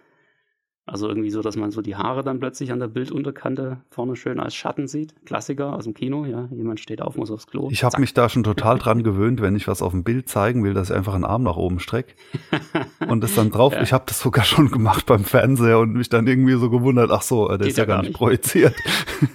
[0.88, 4.38] Also irgendwie so, dass man so die Haare dann plötzlich an der Bildunterkante vorne schön
[4.38, 5.16] als Schatten sieht.
[5.26, 6.48] Klassiker aus dem Kino, ja.
[6.52, 7.68] Jemand steht auf, muss aufs Klo.
[7.72, 10.62] Ich habe mich da schon total dran gewöhnt, wenn ich was auf dem Bild zeigen
[10.62, 12.14] will, dass ich einfach einen Arm nach oben strecke
[13.08, 13.72] und das dann drauf.
[13.72, 13.82] ja.
[13.82, 17.22] Ich habe das sogar schon gemacht beim Fernseher und mich dann irgendwie so gewundert, ach
[17.22, 18.76] so, der Geht ist ja, gar nicht projiziert.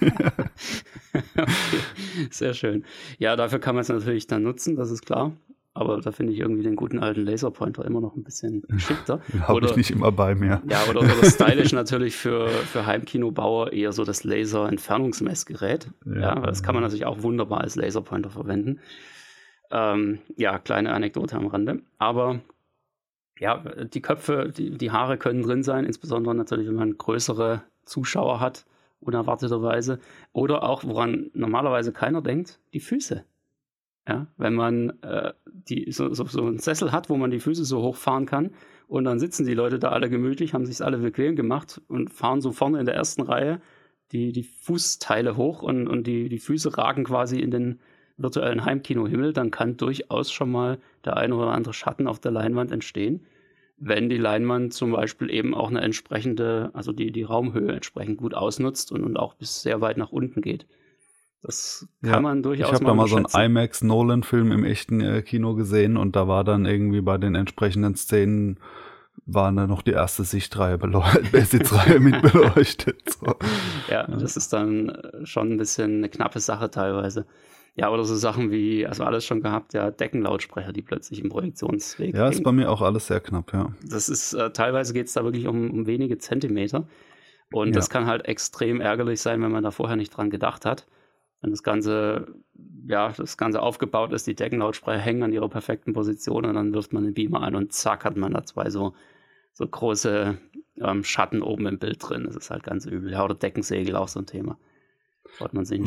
[0.00, 1.52] okay.
[2.30, 2.84] Sehr schön.
[3.18, 5.32] Ja, dafür kann man es natürlich dann nutzen, das ist klar.
[5.74, 9.22] Aber da finde ich irgendwie den guten alten Laserpointer immer noch ein bisschen geschickter.
[9.40, 10.62] Habe ich nicht immer bei mir.
[10.68, 15.90] Ja, oder, oder stylisch natürlich für, für Heimkinobauer eher so das Laser-Entfernungsmessgerät.
[16.04, 18.80] Ja, ja, das kann man natürlich auch wunderbar als Laserpointer verwenden.
[19.70, 21.80] Ähm, ja, kleine Anekdote am Rande.
[21.96, 22.40] Aber
[23.38, 28.40] ja, die Köpfe, die, die Haare können drin sein, insbesondere natürlich, wenn man größere Zuschauer
[28.40, 28.66] hat,
[29.00, 29.98] unerwarteterweise.
[30.32, 33.24] Oder auch, woran normalerweise keiner denkt, die Füße.
[34.08, 37.64] Ja, wenn man äh, die, so, so, so einen Sessel hat, wo man die Füße
[37.64, 38.50] so hochfahren kann
[38.88, 42.40] und dann sitzen die Leute da alle gemütlich, haben sich alle bequem gemacht und fahren
[42.40, 43.60] so vorne in der ersten Reihe
[44.10, 47.78] die, die Fußteile hoch und, und die, die Füße ragen quasi in den,
[48.16, 52.72] virtuellen Heimkinohimmel, dann kann durchaus schon mal der eine oder andere Schatten auf der Leinwand
[52.72, 53.26] entstehen,
[53.76, 58.34] wenn die Leinwand zum Beispiel eben auch eine entsprechende, also die, die Raumhöhe entsprechend gut
[58.34, 60.66] ausnutzt und, und auch bis sehr weit nach unten geht.
[61.42, 65.00] Das kann ja, man durchaus Ich habe da mal so einen IMAX Nolan-Film im echten
[65.00, 68.60] äh, Kino gesehen und da war dann irgendwie bei den entsprechenden Szenen
[69.26, 73.10] waren da noch die erste Sichtreihe beleuchtet, Sitzreihe mit beleuchtet.
[73.10, 73.34] So.
[73.88, 77.26] Ja, das ist dann äh, schon ein bisschen eine knappe Sache teilweise.
[77.74, 82.14] Ja, oder so Sachen wie, also alles schon gehabt, ja, Deckenlautsprecher, die plötzlich im Projektionsweg.
[82.14, 83.72] Ja, ist bei mir auch alles sehr knapp, ja.
[83.82, 86.86] Das ist, äh, teilweise geht es da wirklich um, um wenige Zentimeter.
[87.50, 87.72] Und ja.
[87.72, 90.86] das kann halt extrem ärgerlich sein, wenn man da vorher nicht dran gedacht hat.
[91.42, 92.28] Wenn das Ganze,
[92.86, 96.92] ja, das Ganze aufgebaut ist, die Deckenlautsprecher hängen an ihrer perfekten Position und dann wirft
[96.92, 98.94] man den Beamer ein und zack hat man da zwei so,
[99.52, 100.38] so große
[100.80, 102.24] ähm, Schatten oben im Bild drin.
[102.24, 103.10] Das ist halt ganz übel.
[103.10, 104.56] Ja, oder Deckensegel auch so ein Thema.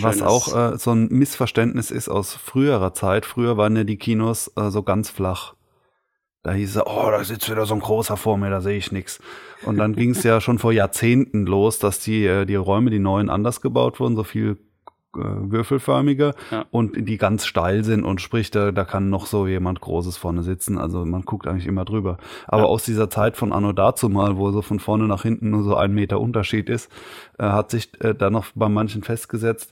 [0.03, 3.25] Was auch äh, so ein Missverständnis ist aus früherer Zeit.
[3.25, 5.55] Früher waren ja die Kinos äh, so ganz flach.
[6.43, 8.91] Da hieß es, oh, da sitzt wieder so ein großer vor mir, da sehe ich
[8.91, 9.19] nichts.
[9.63, 12.99] Und dann ging es ja schon vor Jahrzehnten los, dass die, äh, die Räume, die
[12.99, 14.57] neuen, anders gebaut wurden, so viel
[15.17, 16.65] äh, würfelförmige ja.
[16.71, 20.43] und die ganz steil sind und sprich, da, da kann noch so jemand Großes vorne
[20.43, 20.77] sitzen.
[20.77, 22.17] Also man guckt eigentlich immer drüber.
[22.47, 22.67] Aber ja.
[22.67, 25.75] aus dieser Zeit von Anno dazu mal, wo so von vorne nach hinten nur so
[25.75, 26.91] ein Meter Unterschied ist,
[27.37, 29.71] äh, hat sich äh, da noch bei manchen festgesetzt,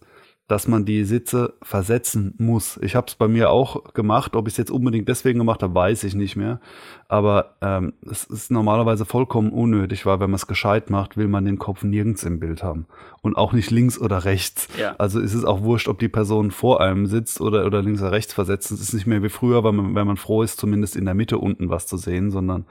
[0.53, 2.77] dass man die Sitze versetzen muss.
[2.83, 4.35] Ich habe es bei mir auch gemacht.
[4.35, 6.59] Ob ich es jetzt unbedingt deswegen gemacht habe, weiß ich nicht mehr.
[7.07, 11.45] Aber ähm, es ist normalerweise vollkommen unnötig, weil wenn man es gescheit macht, will man
[11.45, 12.85] den Kopf nirgends im Bild haben.
[13.23, 14.67] Und auch nicht links oder rechts.
[14.79, 14.93] Ja.
[14.99, 18.11] Also ist es auch wurscht, ob die Person vor einem sitzt oder, oder links oder
[18.11, 18.69] rechts versetzt.
[18.71, 21.15] Es ist nicht mehr wie früher, weil man, wenn man froh ist, zumindest in der
[21.15, 22.65] Mitte unten was zu sehen, sondern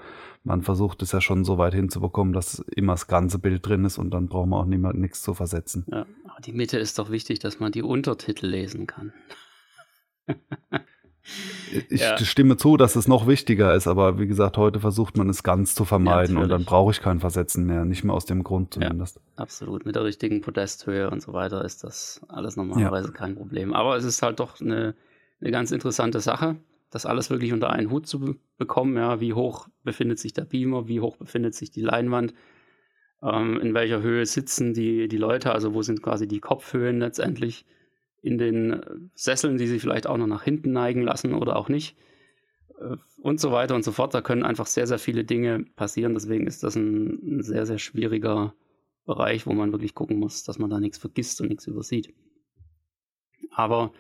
[0.45, 3.99] man versucht es ja schon so weit hinzubekommen, dass immer das ganze Bild drin ist
[3.99, 5.85] und dann braucht man auch nichts zu versetzen.
[5.91, 6.07] Ja,
[6.47, 9.13] die Mitte ist doch wichtig, dass man die Untertitel lesen kann.
[11.91, 12.19] ich ja.
[12.19, 15.75] stimme zu, dass es noch wichtiger ist, aber wie gesagt, heute versucht man es ganz
[15.75, 18.75] zu vermeiden ja, und dann brauche ich kein Versetzen mehr, nicht mehr aus dem Grund
[18.75, 19.17] zumindest.
[19.17, 23.73] Ja, absolut, mit der richtigen Podesthöhe und so weiter ist das alles normalerweise kein Problem.
[23.73, 24.95] Aber es ist halt doch eine,
[25.41, 26.57] eine ganz interessante Sache
[26.93, 28.97] das alles wirklich unter einen Hut zu bekommen.
[28.97, 32.35] Ja, wie hoch befindet sich der Beamer, wie hoch befindet sich die Leinwand,
[33.23, 37.65] ähm, in welcher Höhe sitzen die, die Leute, also wo sind quasi die Kopfhöhen letztendlich
[38.21, 41.97] in den Sesseln, die sich vielleicht auch noch nach hinten neigen lassen oder auch nicht
[42.79, 44.15] äh, und so weiter und so fort.
[44.15, 46.15] Da können einfach sehr, sehr viele Dinge passieren.
[46.15, 48.55] Deswegen ist das ein, ein sehr, sehr schwieriger
[49.05, 52.15] Bereich, wo man wirklich gucken muss, dass man da nichts vergisst und nichts übersieht.
[53.51, 53.93] Aber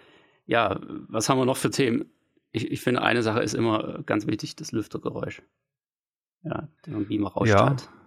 [0.46, 2.12] ja, was haben wir noch für Themen?
[2.52, 5.42] ich, ich finde, eine Sache ist immer ganz wichtig, das Lüftergeräusch.
[6.44, 7.82] Ja, den Beamer rausstrahlt.
[7.82, 8.01] Ja,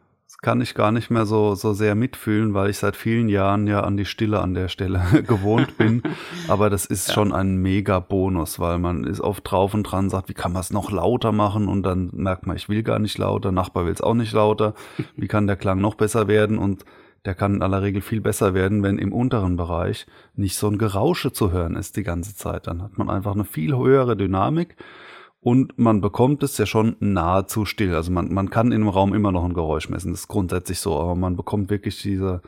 [0.46, 3.82] kann ich gar nicht mehr so, so sehr mitfühlen, weil ich seit vielen Jahren ja
[3.82, 6.04] an die Stille an der Stelle gewohnt bin.
[6.48, 7.16] Aber das ist ja.
[7.16, 10.62] schon ein mega Bonus, weil man ist oft drauf und dran, sagt, wie kann man
[10.62, 11.68] es noch lauter machen?
[11.68, 14.76] Und dann merkt man, ich will gar nicht lauter, Nachbar will es auch nicht lauter.
[15.16, 16.60] Wie kann der Klang noch besser werden?
[16.60, 16.86] Und
[17.26, 20.78] der kann in aller Regel viel besser werden, wenn im unteren Bereich nicht so ein
[20.78, 22.68] Gerausche zu hören ist die ganze Zeit.
[22.68, 24.76] Dann hat man einfach eine viel höhere Dynamik
[25.46, 27.94] und man bekommt es ja schon nahezu still.
[27.94, 30.80] Also man, man kann in einem Raum immer noch ein Geräusch messen, das ist grundsätzlich
[30.80, 32.42] so, aber man bekommt wirklich diese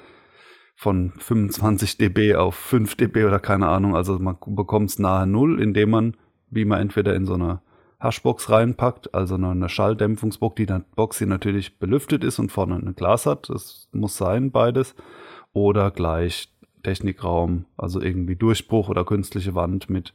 [0.75, 5.61] von 25 dB auf 5 dB oder keine Ahnung, also man bekommt es nahe Null,
[5.61, 6.17] indem man,
[6.49, 7.61] wie man entweder in so einer
[7.99, 12.95] Hashbox reinpackt, also eine Schalldämpfungsbox, die dann Box, die natürlich belüftet ist und vorne ein
[12.95, 13.49] Glas hat.
[13.49, 14.95] Das muss sein, beides.
[15.53, 16.51] Oder gleich
[16.87, 20.13] Technikraum, also irgendwie Durchbruch oder künstliche Wand mit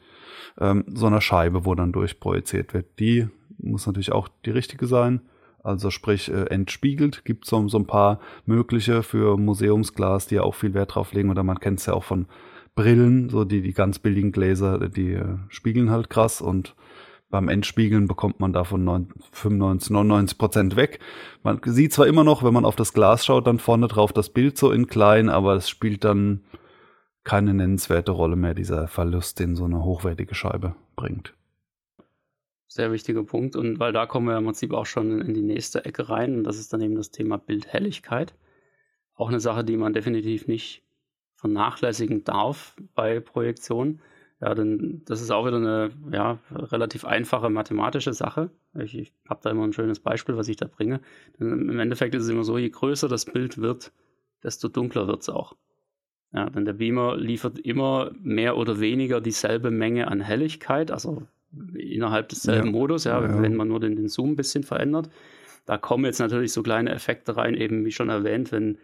[0.59, 2.99] ähm, so einer Scheibe, wo dann durchprojiziert wird.
[2.99, 5.21] Die muss natürlich auch die richtige sein.
[5.63, 7.27] Also sprich äh, entspiegelt.
[7.27, 11.29] Gibt so, so ein paar mögliche für Museumsglas, die ja auch viel Wert drauf legen.
[11.29, 12.27] Oder man kennt es ja auch von
[12.75, 16.75] Brillen, so die, die ganz billigen Gläser, die äh, spiegeln halt krass und
[17.29, 21.01] beim Endspiegeln bekommt man davon 95, 99 Prozent weg.
[21.43, 24.31] Man sieht zwar immer noch, wenn man auf das Glas schaut, dann vorne drauf das
[24.31, 26.41] Bild so in klein, aber es spielt dann
[27.25, 31.35] keine nennenswerte Rolle mehr, dieser Verlust, den so eine hochwertige Scheibe bringt.
[32.67, 35.85] Sehr wichtiger Punkt und weil da kommen wir im Prinzip auch schon in die nächste
[35.85, 38.35] Ecke rein und das ist dann eben das Thema Bildhelligkeit.
[39.15, 40.83] Auch eine Sache, die man definitiv nicht
[41.37, 44.01] vernachlässigen darf bei Projektionen
[44.43, 48.51] ja, dann das ist auch wieder eine ja, relativ einfache mathematische Sache.
[48.75, 51.01] Ich, ich habe da immer ein schönes Beispiel, was ich da bringe.
[51.39, 53.93] Denn Im Endeffekt ist es immer so, je größer das Bild wird,
[54.43, 55.55] desto dunkler wird es auch.
[56.35, 61.23] Ja, denn der Beamer liefert immer mehr oder weniger dieselbe Menge an Helligkeit, also
[61.75, 62.73] innerhalb desselben ja.
[62.73, 65.11] Modus, ja, ja, wenn man nur den, den Zoom ein bisschen verändert.
[65.67, 68.79] Da kommen jetzt natürlich so kleine Effekte rein, eben wie schon erwähnt, wenn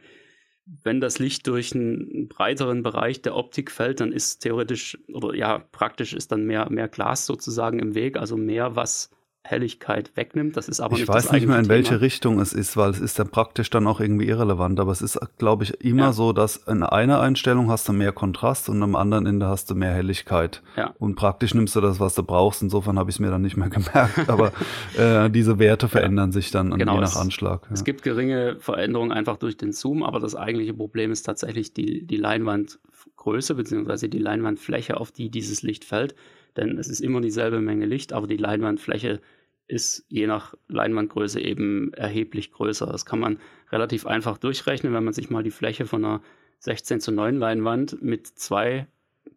[0.82, 5.58] wenn das Licht durch einen breiteren Bereich der Optik fällt, dann ist theoretisch oder ja,
[5.72, 9.10] praktisch ist dann mehr, mehr Glas sozusagen im Weg, also mehr, was
[9.48, 10.56] Helligkeit wegnimmt.
[10.56, 13.00] Das ist aber ich nicht weiß nicht mehr, in welche Richtung es ist, weil es
[13.00, 14.78] ist dann praktisch dann auch irgendwie irrelevant.
[14.78, 16.12] Aber es ist, glaube ich, immer ja.
[16.12, 19.74] so, dass in einer Einstellung hast du mehr Kontrast und am anderen Ende hast du
[19.74, 20.62] mehr Helligkeit.
[20.76, 20.94] Ja.
[20.98, 22.62] Und praktisch nimmst du das, was du brauchst.
[22.62, 24.28] Insofern habe ich es mir dann nicht mehr gemerkt.
[24.28, 24.52] aber
[24.98, 26.34] äh, diese Werte verändern ja.
[26.34, 27.62] sich dann genau, je nach Anschlag.
[27.70, 31.72] Es, es gibt geringe Veränderungen einfach durch den Zoom, aber das eigentliche Problem ist tatsächlich
[31.72, 36.14] die, die Leinwandgröße beziehungsweise die Leinwandfläche, auf die dieses Licht fällt.
[36.56, 39.20] Denn es ist immer dieselbe Menge Licht, aber die Leinwandfläche
[39.68, 42.86] ist je nach Leinwandgröße eben erheblich größer.
[42.86, 43.38] Das kann man
[43.70, 46.22] relativ einfach durchrechnen, wenn man sich mal die Fläche von einer
[46.60, 48.86] 16 zu 9 Leinwand mit zwei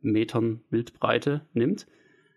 [0.02, 1.86] Metern Bildbreite nimmt.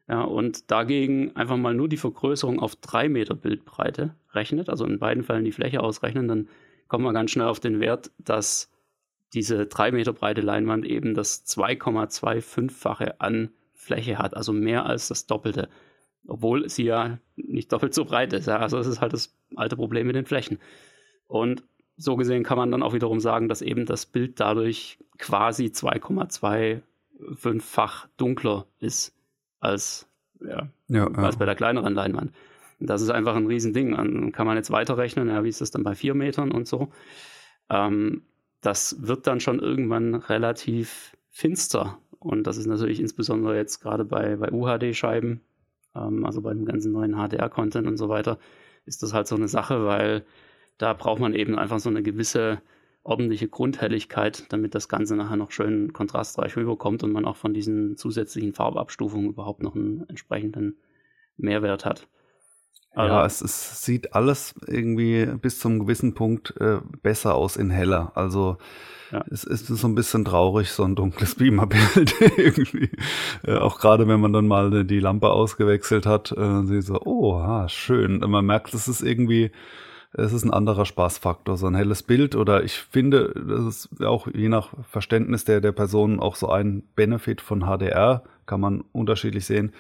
[0.09, 4.99] Ja, und dagegen einfach mal nur die Vergrößerung auf drei Meter Bildbreite rechnet, also in
[4.99, 6.49] beiden Fällen die Fläche ausrechnen, dann
[6.89, 8.71] kommt man ganz schnell auf den Wert, dass
[9.33, 15.27] diese drei Meter breite Leinwand eben das 2,25-fache an Fläche hat, also mehr als das
[15.27, 15.69] Doppelte
[16.27, 18.47] obwohl sie ja nicht doppelt so breit ist.
[18.47, 18.59] Ja.
[18.59, 20.59] Also es ist halt das alte Problem mit den Flächen.
[21.27, 21.65] Und
[21.97, 28.09] so gesehen kann man dann auch wiederum sagen, dass eben das Bild dadurch quasi 2,25-fach
[28.17, 29.15] dunkler ist
[29.61, 30.09] als,
[30.41, 32.33] ja, ja, als bei der kleineren Leinwand.
[32.81, 33.93] Und das ist einfach ein Riesending.
[33.93, 36.89] Dann kann man jetzt weiterrechnen, ja, wie ist das dann bei vier Metern und so.
[37.71, 38.23] Ähm,
[38.61, 41.99] das wird dann schon irgendwann relativ finster.
[42.19, 45.41] Und das ist natürlich insbesondere jetzt gerade bei, bei UHD-Scheiben
[45.95, 48.39] ähm, also bei dem ganzen neuen HDR-Content und so weiter,
[48.87, 50.25] ist das halt so eine Sache, weil
[50.79, 52.61] da braucht man eben einfach so eine gewisse
[53.05, 57.97] ordentliche Grundhelligkeit, damit das Ganze nachher noch schön kontrastreich rüberkommt und man auch von diesen
[57.97, 60.79] zusätzlichen Farbabstufungen überhaupt noch einen entsprechenden
[61.37, 62.09] Mehrwert hat.
[62.95, 67.71] Also, ja, es, es, sieht alles irgendwie bis zum gewissen Punkt äh, besser aus in
[67.71, 68.13] heller.
[68.15, 68.57] Also
[69.11, 69.25] ja.
[69.31, 72.91] es ist so ein bisschen traurig, so ein dunkles Beamerbild irgendwie.
[73.45, 77.35] Äh, auch gerade wenn man dann mal die Lampe ausgewechselt hat, äh, sie so, oh,
[77.35, 78.23] ah, schön.
[78.23, 79.51] Und man merkt, es ist irgendwie,
[80.13, 82.37] es ist ein anderer Spaßfaktor, so ein helles Bild.
[82.37, 86.85] Oder ich finde, das ist auch je nach Verständnis der, der Person auch so ein
[86.95, 89.73] Benefit von HDR kann man unterschiedlich sehen,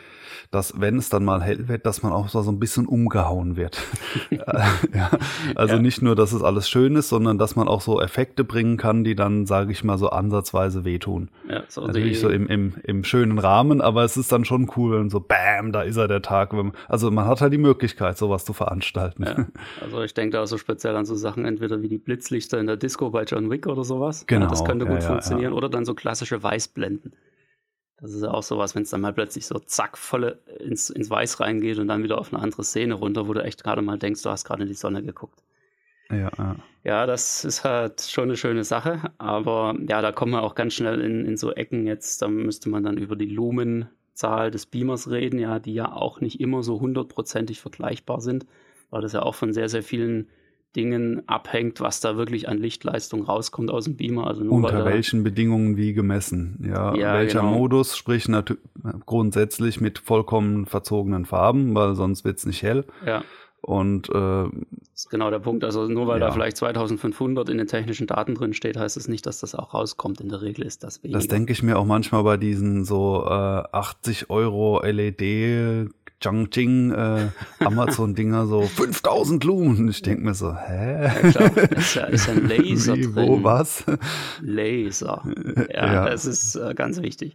[0.50, 3.80] dass wenn es dann mal hell wird, dass man auch so ein bisschen umgehauen wird.
[4.30, 5.10] ja,
[5.54, 5.82] also ja.
[5.82, 9.04] nicht nur, dass es alles schön ist, sondern dass man auch so Effekte bringen kann,
[9.04, 11.28] die dann, sage ich mal, so ansatzweise wehtun.
[11.48, 14.98] Ja, so Natürlich so im, im, im schönen Rahmen, aber es ist dann schon cool,
[14.98, 16.54] wenn so Bam, da ist er der Tag.
[16.88, 19.24] Also man hat halt die Möglichkeit, sowas zu veranstalten.
[19.24, 19.46] Ja.
[19.80, 22.76] Also ich denke da so speziell an so Sachen, entweder wie die Blitzlichter in der
[22.76, 24.26] Disco bei John Wick oder sowas.
[24.26, 24.48] Genau.
[24.48, 25.52] das könnte gut funktionieren.
[25.52, 27.12] Oder dann so klassische Weißblenden.
[28.00, 31.10] Das ist ja auch sowas, wenn es dann mal plötzlich so zack volle ins, ins
[31.10, 33.98] Weiß reingeht und dann wieder auf eine andere Szene runter, wo du echt gerade mal
[33.98, 35.42] denkst, du hast gerade in die Sonne geguckt.
[36.10, 36.56] Ja, ja.
[36.82, 40.74] ja, das ist halt schon eine schöne Sache, aber ja, da kommen wir auch ganz
[40.74, 45.10] schnell in, in so Ecken jetzt, da müsste man dann über die Lumenzahl des Beamers
[45.10, 48.44] reden, ja, die ja auch nicht immer so hundertprozentig vergleichbar sind,
[48.90, 50.28] weil das ja auch von sehr, sehr vielen
[50.76, 54.26] Dingen abhängt, was da wirklich an Lichtleistung rauskommt aus dem Beamer.
[54.26, 56.58] Also nur Unter welchen Bedingungen wie gemessen?
[56.66, 57.52] Ja, ja welcher genau.
[57.52, 58.28] Modus, sprich
[59.06, 62.84] grundsätzlich mit vollkommen verzogenen Farben, weil sonst wird es nicht hell.
[63.06, 63.22] Ja.
[63.60, 64.50] Und äh, das
[64.94, 65.64] ist genau der Punkt.
[65.64, 66.26] Also nur weil ja.
[66.26, 69.54] da vielleicht 2500 in den technischen Daten drin steht, heißt es das nicht, dass das
[69.54, 70.20] auch rauskommt.
[70.20, 71.18] In der Regel ist das weniger.
[71.18, 75.90] Das denke ich mir auch manchmal bei diesen so äh, 80 Euro LED
[76.24, 79.88] Changching äh, Amazon-Dinger so 5000 Lumen.
[79.88, 81.02] Ich denke mir so, hä?
[81.04, 83.14] Ja, klar, ist ja, ist ein Laser Wie, drin.
[83.14, 83.84] Wo, was?
[84.40, 85.22] Laser.
[85.70, 86.08] Ja, ja.
[86.08, 87.34] das ist äh, ganz wichtig.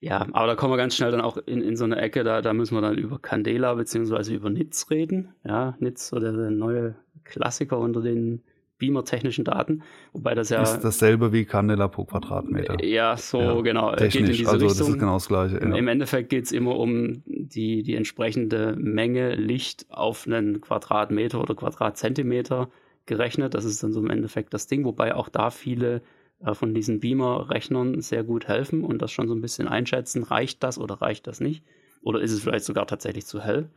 [0.00, 2.42] Ja, aber da kommen wir ganz schnell dann auch in, in so eine Ecke, da,
[2.42, 5.34] da müssen wir dann über Candela beziehungsweise über Nitz reden.
[5.42, 8.42] Ja, Nitz oder der neue Klassiker unter den
[8.78, 9.82] beamer-technischen Daten,
[10.12, 10.62] wobei das ja...
[10.62, 12.82] Ist dasselbe wie Candela pro Quadratmeter.
[12.84, 13.94] Ja, so ja, genau.
[13.94, 14.68] Technisch, also Richtung.
[14.68, 15.60] das ist genau das Gleiche.
[15.60, 15.74] Ja.
[15.74, 21.54] Im Endeffekt geht es immer um die, die entsprechende Menge Licht auf einen Quadratmeter oder
[21.54, 22.68] Quadratzentimeter
[23.06, 23.54] gerechnet.
[23.54, 26.02] Das ist dann so im Endeffekt das Ding, wobei auch da viele
[26.44, 30.62] äh, von diesen Beamer-Rechnern sehr gut helfen und das schon so ein bisschen einschätzen, reicht
[30.62, 31.64] das oder reicht das nicht?
[32.02, 33.70] Oder ist es vielleicht sogar tatsächlich zu hell?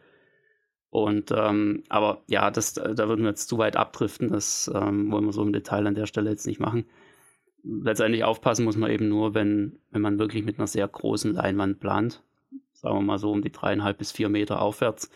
[0.90, 5.26] Und ähm, aber ja, das, da würden wir jetzt zu weit abdriften, das ähm, wollen
[5.26, 6.86] wir so im Detail an der Stelle jetzt nicht machen.
[7.64, 11.80] Letztendlich aufpassen muss man eben nur, wenn, wenn man wirklich mit einer sehr großen Leinwand
[11.80, 12.24] plant,
[12.72, 15.10] sagen wir mal so um die dreieinhalb bis vier Meter aufwärts,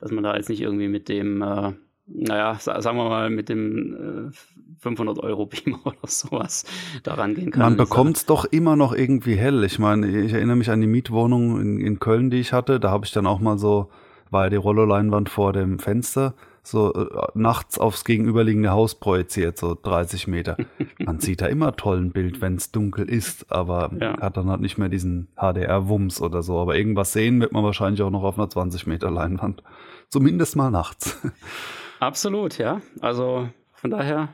[0.00, 1.72] dass man da jetzt nicht irgendwie mit dem, äh,
[2.06, 6.64] naja, sagen wir mal mit dem äh, 500 Euro Beamer oder sowas
[7.02, 7.60] daran gehen kann.
[7.60, 9.62] Man bekommt es doch immer noch irgendwie hell.
[9.64, 12.80] Ich meine, ich erinnere mich an die Mietwohnung in, in Köln, die ich hatte.
[12.80, 13.90] Da habe ich dann auch mal so
[14.30, 20.26] ja die Rollo-Leinwand vor dem Fenster, so äh, nachts aufs gegenüberliegende Haus projiziert, so 30
[20.28, 20.56] Meter.
[20.98, 24.20] Man sieht da immer toll ein Bild, wenn es dunkel ist, aber ja.
[24.20, 26.58] hat dann halt nicht mehr diesen HDR-Wumms oder so.
[26.58, 29.62] Aber irgendwas sehen wird man wahrscheinlich auch noch auf einer 20 Meter Leinwand.
[30.08, 31.20] Zumindest mal nachts.
[32.00, 32.80] Absolut, ja.
[33.00, 34.28] Also von daher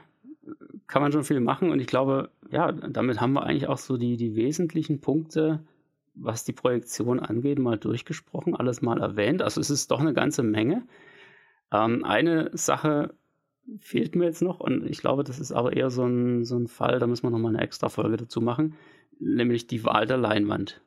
[0.87, 3.97] kann man schon viel machen und ich glaube, ja, damit haben wir eigentlich auch so
[3.97, 5.61] die, die wesentlichen Punkte,
[6.15, 9.43] was die Projektion angeht, mal durchgesprochen, alles mal erwähnt.
[9.43, 10.87] Also es ist doch eine ganze Menge.
[11.73, 13.15] Ähm, eine Sache
[13.79, 16.69] fehlt mir jetzt noch und ich glaube, das ist aber eher so ein, so ein
[16.69, 18.75] Fall, da müssen wir nochmal eine extra Folge dazu machen,
[19.19, 20.83] nämlich die Wahl der Leinwand.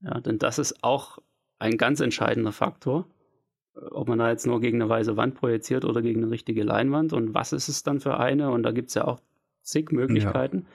[0.00, 1.18] Ja, denn das ist auch
[1.58, 3.06] ein ganz entscheidender Faktor,
[3.74, 7.12] ob man da jetzt nur gegen eine weiße Wand projiziert oder gegen eine richtige Leinwand
[7.12, 9.20] und was ist es dann für eine und da gibt es ja auch
[9.62, 10.66] zig Möglichkeiten.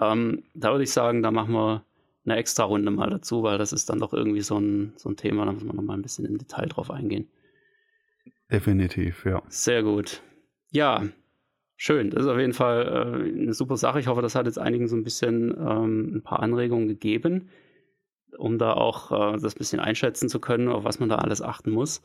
[0.00, 0.12] Ja.
[0.12, 1.84] Ähm, da würde ich sagen, da machen wir
[2.26, 5.16] eine extra Runde mal dazu, weil das ist dann doch irgendwie so ein, so ein
[5.16, 7.28] Thema, da muss man nochmal ein bisschen im Detail drauf eingehen.
[8.50, 9.42] Definitiv, ja.
[9.48, 10.22] Sehr gut.
[10.70, 11.04] Ja,
[11.76, 12.10] schön.
[12.10, 14.00] Das ist auf jeden Fall äh, eine super Sache.
[14.00, 17.48] Ich hoffe, das hat jetzt einigen so ein bisschen ähm, ein paar Anregungen gegeben,
[18.36, 21.42] um da auch äh, das ein bisschen einschätzen zu können, auf was man da alles
[21.42, 22.02] achten muss.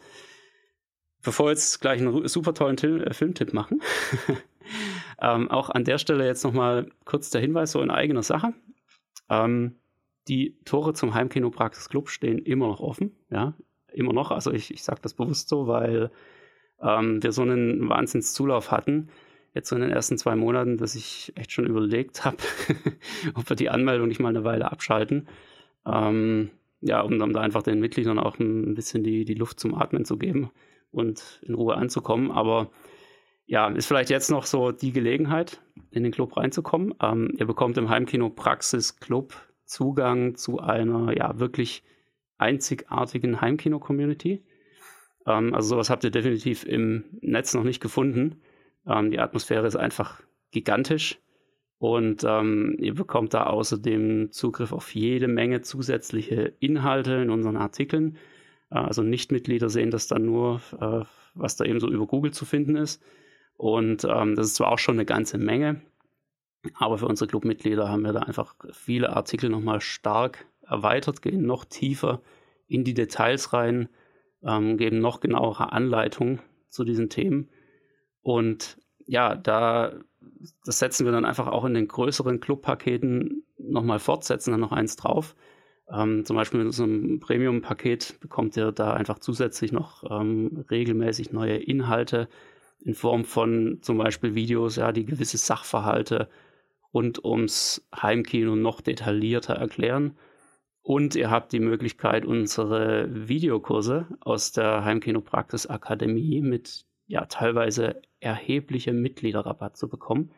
[1.23, 3.81] Bevor wir jetzt gleich einen super tollen Til äh, Filmtipp machen,
[5.21, 8.53] ähm, auch an der Stelle jetzt nochmal kurz der Hinweis so in eigener Sache.
[9.29, 9.75] Ähm,
[10.27, 13.55] die Tore zum Heimkinopraxis Club stehen immer noch offen, ja,
[13.91, 14.31] immer noch.
[14.31, 16.11] Also ich, ich sage das bewusst so, weil
[16.81, 19.09] ähm, wir so einen Wahnsinnszulauf hatten,
[19.53, 22.37] jetzt so in den ersten zwei Monaten, dass ich echt schon überlegt habe,
[23.35, 25.27] ob wir die Anmeldung nicht mal eine Weile abschalten.
[25.85, 26.51] Ähm,
[26.81, 30.05] ja, um, um da einfach den Mitgliedern auch ein bisschen die, die Luft zum Atmen
[30.05, 30.51] zu geben
[30.91, 32.31] und in Ruhe anzukommen.
[32.31, 32.71] Aber
[33.45, 35.61] ja, ist vielleicht jetzt noch so die Gelegenheit,
[35.91, 36.93] in den Club reinzukommen.
[37.01, 39.35] Ähm, ihr bekommt im Heimkino Praxis Club
[39.71, 41.83] Zugang zu einer ja wirklich
[42.37, 44.43] einzigartigen Heimkino-Community.
[45.25, 48.41] Ähm, also sowas habt ihr definitiv im Netz noch nicht gefunden.
[48.85, 51.19] Ähm, die Atmosphäre ist einfach gigantisch
[51.77, 58.17] und ähm, ihr bekommt da außerdem Zugriff auf jede Menge zusätzliche Inhalte in unseren Artikeln.
[58.71, 62.43] Äh, also Nichtmitglieder sehen das dann nur, äh, was da eben so über Google zu
[62.43, 63.01] finden ist.
[63.55, 65.81] Und ähm, das ist zwar auch schon eine ganze Menge,
[66.75, 71.65] aber für unsere Clubmitglieder haben wir da einfach viele Artikel nochmal stark erweitert, gehen noch
[71.65, 72.21] tiefer
[72.67, 73.89] in die Details rein,
[74.43, 76.39] ähm, geben noch genauere Anleitungen
[76.69, 77.49] zu diesen Themen.
[78.21, 79.93] Und ja, da
[80.63, 84.71] das setzen wir dann einfach auch in den größeren Clubpaketen nochmal fort, setzen dann noch
[84.71, 85.35] eins drauf.
[85.91, 91.57] Ähm, zum Beispiel mit unserem Premium-Paket bekommt ihr da einfach zusätzlich noch ähm, regelmäßig neue
[91.57, 92.29] Inhalte
[92.79, 96.29] in Form von zum Beispiel Videos, ja, die gewisse Sachverhalte
[96.93, 100.17] rund ums Heimkino noch detaillierter erklären.
[100.83, 109.01] Und ihr habt die Möglichkeit, unsere Videokurse aus der Heimkinopraxis Akademie mit ja teilweise erheblichem
[109.01, 110.31] Mitgliederrabatt zu bekommen.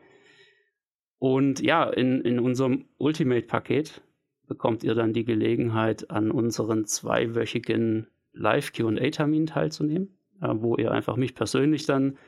[1.18, 4.02] Und ja, in, in unserem Ultimate-Paket
[4.46, 11.86] bekommt ihr dann die Gelegenheit, an unseren zweiwöchigen Live-QA-Termin teilzunehmen, wo ihr einfach mich persönlich
[11.86, 12.18] dann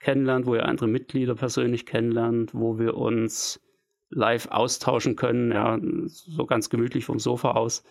[0.00, 3.60] kennenlernt, wo ihr andere Mitglieder persönlich kennenlernt, wo wir uns
[4.08, 7.84] live austauschen können, ja, so ganz gemütlich vom Sofa aus,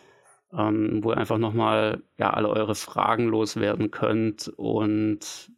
[0.51, 4.51] ähm, wo ihr einfach nochmal ja, alle eure Fragen loswerden könnt.
[4.57, 5.51] Und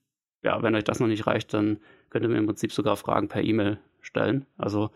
[0.43, 1.79] ja, wenn euch das noch nicht reicht, dann
[2.09, 4.45] könnt ihr mir im Prinzip sogar Fragen per E-Mail stellen.
[4.57, 4.91] Also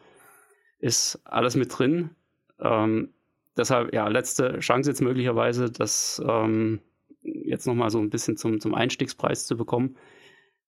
[0.80, 2.12] ist alles mit drin.
[2.60, 3.14] Ähm,
[3.58, 6.82] deshalb, ja, letzte Chance jetzt möglicherweise, das ähm,
[7.22, 9.96] jetzt nochmal so ein bisschen zum, zum Einstiegspreis zu bekommen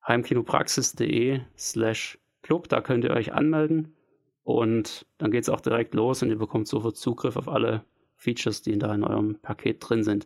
[0.07, 2.69] heimkinopraxis.de slash Club.
[2.69, 3.95] Da könnt ihr euch anmelden
[4.43, 7.83] und dann geht es auch direkt los und ihr bekommt sofort Zugriff auf alle
[8.15, 10.25] Features, die da in eurem Paket drin sind.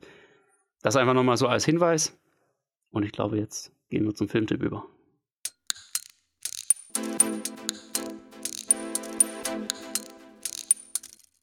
[0.81, 2.17] Das einfach nochmal so als Hinweis.
[2.91, 4.85] Und ich glaube, jetzt gehen wir zum Filmtipp über.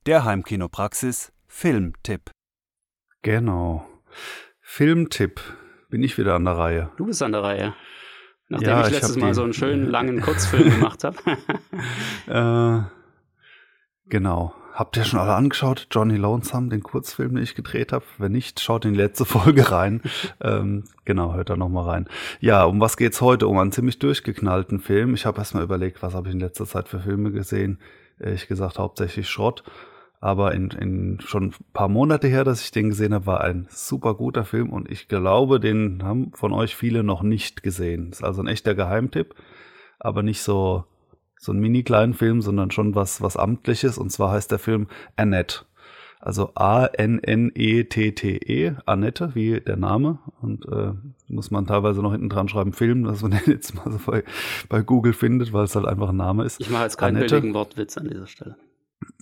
[0.07, 2.31] Der Heimkinopraxis Filmtipp.
[3.23, 3.87] Genau.
[4.61, 5.41] Filmtipp.
[5.91, 6.93] Bin ich wieder an der Reihe.
[6.97, 7.75] Du bist an der Reihe.
[8.49, 11.17] Nachdem ja, ich letztes ich Mal die, so einen schönen langen Kurzfilm gemacht habe.
[12.87, 14.55] äh, genau.
[14.73, 15.89] Habt ihr schon alle angeschaut?
[15.91, 18.05] Johnny Lonesome, den Kurzfilm, den ich gedreht habe?
[18.19, 20.03] Wenn nicht, schaut in die letzte Folge rein.
[20.41, 22.09] ähm, genau, hört da nochmal rein.
[22.39, 23.49] Ja, um was geht's heute?
[23.49, 25.15] Um einen ziemlich durchgeknallten Film.
[25.15, 27.81] Ich habe erstmal überlegt, was habe ich in letzter Zeit für Filme gesehen.
[28.21, 29.65] Ich gesagt, hauptsächlich Schrott
[30.21, 33.69] aber in, in schon ein paar Monate her, dass ich den gesehen habe, war ein
[33.71, 38.11] super guter Film und ich glaube, den haben von euch viele noch nicht gesehen.
[38.11, 39.35] Ist also ein echter Geheimtipp,
[39.99, 40.85] aber nicht so
[41.41, 44.89] so ein mini kleinen Film, sondern schon was was amtliches und zwar heißt der Film
[45.17, 45.67] Annette.
[46.21, 48.39] Also A-N-N-E-T-T-E,
[48.71, 50.19] -E, Annette, wie der Name.
[50.41, 50.93] Und äh,
[51.29, 54.25] muss man teilweise noch hinten dran schreiben, Film, dass man den jetzt mal so bei,
[54.69, 56.61] bei Google findet, weil es halt einfach ein Name ist.
[56.61, 57.37] Ich mache jetzt keinen Annette.
[57.37, 58.57] billigen Wortwitz an dieser Stelle.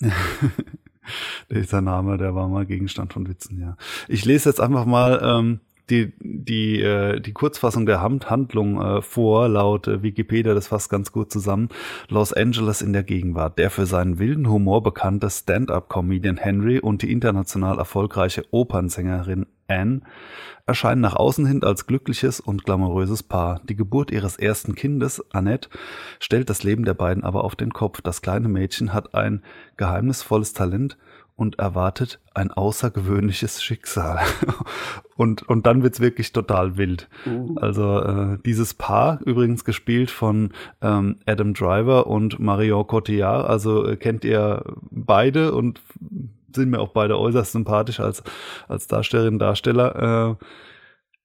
[1.51, 3.77] Dieser Name, der war mal Gegenstand von Witzen, ja.
[4.09, 9.49] Ich lese jetzt einfach mal ähm, die, die, äh, die Kurzfassung der Handlung äh, vor,
[9.49, 11.69] laut äh, Wikipedia, das fasst ganz gut zusammen.
[12.09, 13.59] Los Angeles in der Gegenwart.
[13.59, 20.01] Der für seinen wilden Humor bekannte Stand-up-Comedian Henry und die international erfolgreiche Opernsängerin Anne
[20.67, 23.61] erscheinen nach außen hin als glückliches und glamouröses Paar.
[23.69, 25.69] Die Geburt ihres ersten Kindes, Annette,
[26.19, 28.01] stellt das Leben der beiden aber auf den Kopf.
[28.01, 29.43] Das kleine Mädchen hat ein
[29.77, 30.97] geheimnisvolles Talent
[31.37, 34.21] und erwartet ein außergewöhnliches Schicksal.
[35.17, 37.09] und, und dann wird's wirklich total wild.
[37.27, 37.55] Uh.
[37.61, 43.97] Also äh, dieses Paar, übrigens gespielt von ähm, Adam Driver und Marion Cotillard, also äh,
[43.97, 45.83] kennt ihr beide und
[46.57, 48.23] sind mir auch beide äußerst sympathisch als,
[48.69, 50.39] als Darstellerin, Darsteller.
[50.41, 50.45] Äh,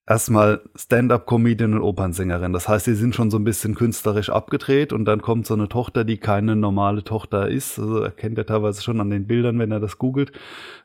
[0.08, 2.54] erstmal Stand-up-Comedian und Opernsängerin.
[2.54, 5.70] Das heißt, sie sind schon so ein bisschen künstlerisch abgedreht und dann kommt so eine
[5.70, 7.80] Tochter, die keine normale Tochter ist.
[7.80, 10.32] Also erkennt er teilweise schon an den Bildern, wenn er das googelt,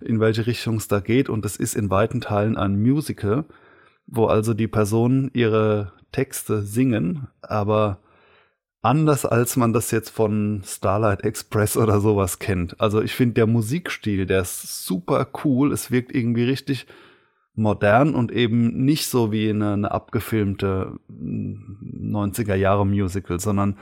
[0.01, 1.28] in welche Richtung es da geht.
[1.28, 3.44] Und es ist in weiten Teilen ein Musical,
[4.07, 7.99] wo also die Personen ihre Texte singen, aber
[8.83, 12.81] anders als man das jetzt von Starlight Express oder sowas kennt.
[12.81, 15.72] Also ich finde der Musikstil, der ist super cool.
[15.72, 16.87] Es wirkt irgendwie richtig
[17.55, 23.79] modern und eben nicht so wie eine, eine abgefilmte 90er Jahre Musical, sondern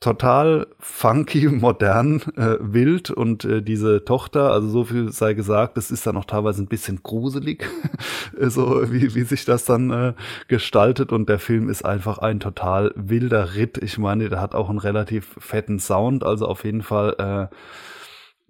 [0.00, 5.90] total funky, modern, äh, wild und äh, diese Tochter, also so viel sei gesagt, das
[5.90, 7.68] ist dann auch teilweise ein bisschen gruselig,
[8.40, 10.14] so wie, wie sich das dann äh,
[10.48, 13.78] gestaltet und der Film ist einfach ein total wilder Ritt.
[13.78, 17.54] Ich meine, der hat auch einen relativ fetten Sound, also auf jeden Fall äh,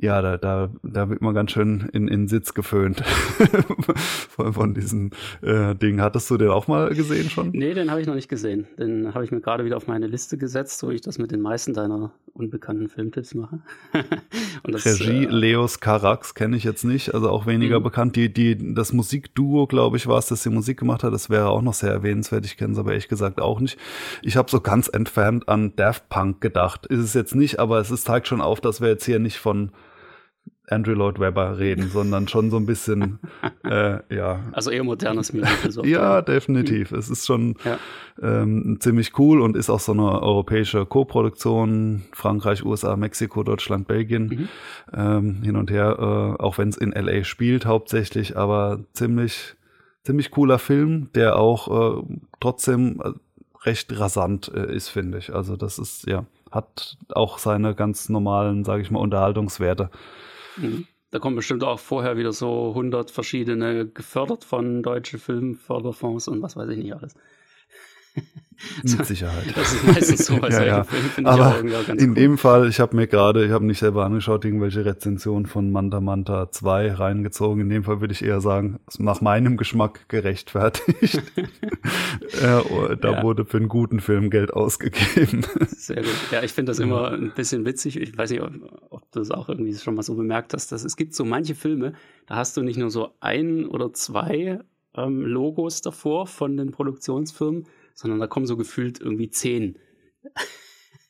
[0.02, 3.00] ja, da, da, da wird man ganz schön in, in Sitz geföhnt
[4.30, 5.10] von, von diesem
[5.42, 6.00] äh, Ding.
[6.00, 7.50] Hattest du den auch mal gesehen schon?
[7.50, 8.66] Nee, den habe ich noch nicht gesehen.
[8.78, 11.42] Den habe ich mir gerade wieder auf meine Liste gesetzt, wo ich das mit den
[11.42, 13.58] meisten deiner unbekannten Filmtipps mache.
[14.64, 17.84] das, Regie äh, Leos Carax kenne ich jetzt nicht, also auch weniger mhm.
[17.84, 18.16] bekannt.
[18.16, 21.12] Die, die, das Musikduo, glaube ich, war es, das die Musik gemacht hat.
[21.12, 22.46] Das wäre auch noch sehr erwähnenswert.
[22.46, 23.78] Ich kenne es aber ehrlich gesagt auch nicht.
[24.22, 26.86] Ich habe so ganz entfernt an Daft Punk gedacht.
[26.86, 29.36] Ist es jetzt nicht, aber es ist, zeigt schon auf, dass wir jetzt hier nicht
[29.36, 29.72] von
[30.70, 33.18] Andrew Lloyd Webber reden, sondern schon so ein bisschen,
[33.64, 34.40] äh, ja.
[34.52, 35.70] Also eher modernes Musical.
[35.70, 36.92] So ja, definitiv.
[36.92, 37.78] Es ist schon ja.
[38.22, 42.02] ähm, ziemlich cool und ist auch so eine europäische Co-Produktion.
[42.12, 44.26] Frankreich, USA, Mexiko, Deutschland, Belgien.
[44.26, 44.48] Mhm.
[44.94, 49.56] Ähm, hin und her, äh, auch wenn es in LA spielt hauptsächlich, aber ziemlich,
[50.04, 52.02] ziemlich cooler Film, der auch äh,
[52.38, 53.10] trotzdem äh,
[53.66, 55.34] recht rasant äh, ist, finde ich.
[55.34, 59.90] Also das ist, ja, hat auch seine ganz normalen, sage ich mal, Unterhaltungswerte.
[60.60, 60.86] Mhm.
[61.10, 66.56] Da kommen bestimmt auch vorher wieder so 100 verschiedene gefördert von deutschen Filmförderfonds und was
[66.56, 67.14] weiß ich nicht alles.
[68.82, 69.56] Mit Sicherheit.
[69.56, 70.84] Das ist meistens so bei ja, ja.
[70.84, 71.60] Filmen, Aber
[71.96, 75.70] in dem Fall, ich habe mir gerade, ich habe nicht selber angeschaut, irgendwelche Rezensionen von
[75.72, 77.62] Manta Manta 2 reingezogen.
[77.62, 81.22] In dem Fall würde ich eher sagen, nach meinem Geschmack gerechtfertigt.
[81.36, 83.22] äh, da ja.
[83.22, 85.44] wurde für einen guten Film Geld ausgegeben.
[85.68, 86.14] Sehr gut.
[86.30, 87.98] Ja, ich finde das immer ein bisschen witzig.
[87.98, 90.96] Ich weiß nicht, ob du das auch irgendwie schon mal so bemerkt hast, dass es
[90.96, 91.94] gibt so manche Filme,
[92.26, 94.60] da hast du nicht nur so ein oder zwei
[94.94, 97.66] ähm, Logos davor von den Produktionsfirmen,
[98.00, 99.76] sondern da kommen so gefühlt irgendwie zehn.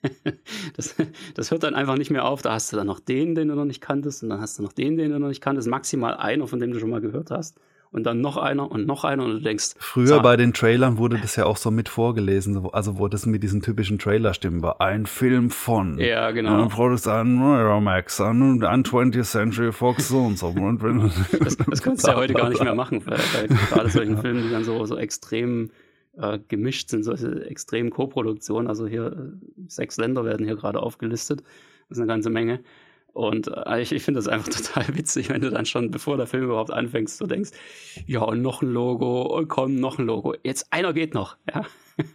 [0.76, 0.96] das,
[1.34, 2.42] das hört dann einfach nicht mehr auf.
[2.42, 4.64] Da hast du dann noch den, den du noch nicht kanntest, und dann hast du
[4.64, 7.30] noch den, den du noch nicht kanntest, maximal einer, von dem du schon mal gehört
[7.30, 7.60] hast.
[7.92, 9.74] Und dann noch einer und noch einer und du denkst.
[9.78, 13.26] Früher so, bei den Trailern wurde das ja auch so mit vorgelesen, also wo das
[13.26, 14.80] mit diesen typischen Trailer-Stimmen war.
[14.80, 15.98] Ein Film von.
[15.98, 16.66] Ja, genau.
[16.68, 20.52] Produkt an Miramax, an, an 20th Century Fox so und so.
[21.40, 24.64] das, das kannst du ja heute gar nicht mehr machen, gerade solchen Filmen, die dann
[24.64, 25.70] so, so extrem
[26.16, 28.68] äh, gemischt sind, solche extremen Co-Produktionen.
[28.68, 31.42] Also hier äh, sechs Länder werden hier gerade aufgelistet.
[31.88, 32.60] Das ist eine ganze Menge.
[33.12, 36.26] Und äh, ich, ich finde das einfach total witzig, wenn du dann schon, bevor der
[36.26, 37.50] Film überhaupt anfängst, so denkst,
[38.06, 40.34] ja, und noch ein Logo, und komm, noch ein Logo.
[40.42, 41.66] Jetzt einer geht noch, ja.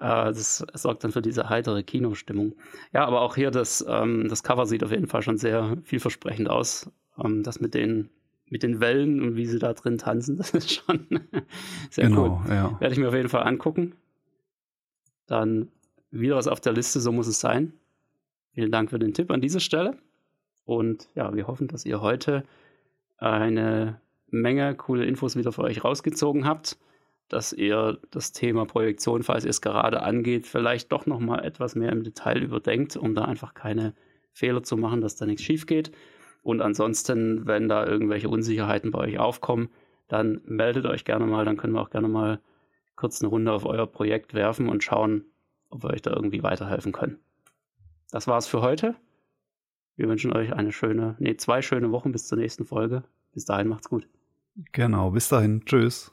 [0.00, 2.54] äh, das sorgt dann für diese heitere Kinostimmung.
[2.92, 6.48] Ja, aber auch hier das, ähm, das Cover sieht auf jeden Fall schon sehr vielversprechend
[6.48, 6.90] aus.
[7.22, 8.10] Ähm, das mit den
[8.54, 11.08] mit den Wellen und wie sie da drin tanzen, das ist schon
[11.90, 12.54] sehr genau, cool.
[12.54, 12.80] Ja.
[12.80, 13.96] Werde ich mir auf jeden Fall angucken.
[15.26, 15.72] Dann
[16.12, 17.72] wieder was auf der Liste, so muss es sein.
[18.52, 19.98] Vielen Dank für den Tipp an dieser Stelle.
[20.64, 22.44] Und ja, wir hoffen, dass ihr heute
[23.16, 26.78] eine Menge coole Infos wieder für euch rausgezogen habt,
[27.28, 31.74] dass ihr das Thema Projektion, falls ihr es gerade angeht, vielleicht doch noch mal etwas
[31.74, 33.94] mehr im Detail überdenkt, um da einfach keine
[34.32, 35.90] Fehler zu machen, dass da nichts schief geht.
[36.44, 39.70] Und ansonsten, wenn da irgendwelche Unsicherheiten bei euch aufkommen,
[40.08, 42.38] dann meldet euch gerne mal, dann können wir auch gerne mal
[42.96, 45.24] kurz eine Runde auf euer Projekt werfen und schauen,
[45.70, 47.18] ob wir euch da irgendwie weiterhelfen können.
[48.10, 48.94] Das war's für heute.
[49.96, 53.04] Wir wünschen euch eine schöne, nee, zwei schöne Wochen bis zur nächsten Folge.
[53.32, 54.06] Bis dahin macht's gut.
[54.72, 55.64] Genau, bis dahin.
[55.64, 56.12] Tschüss.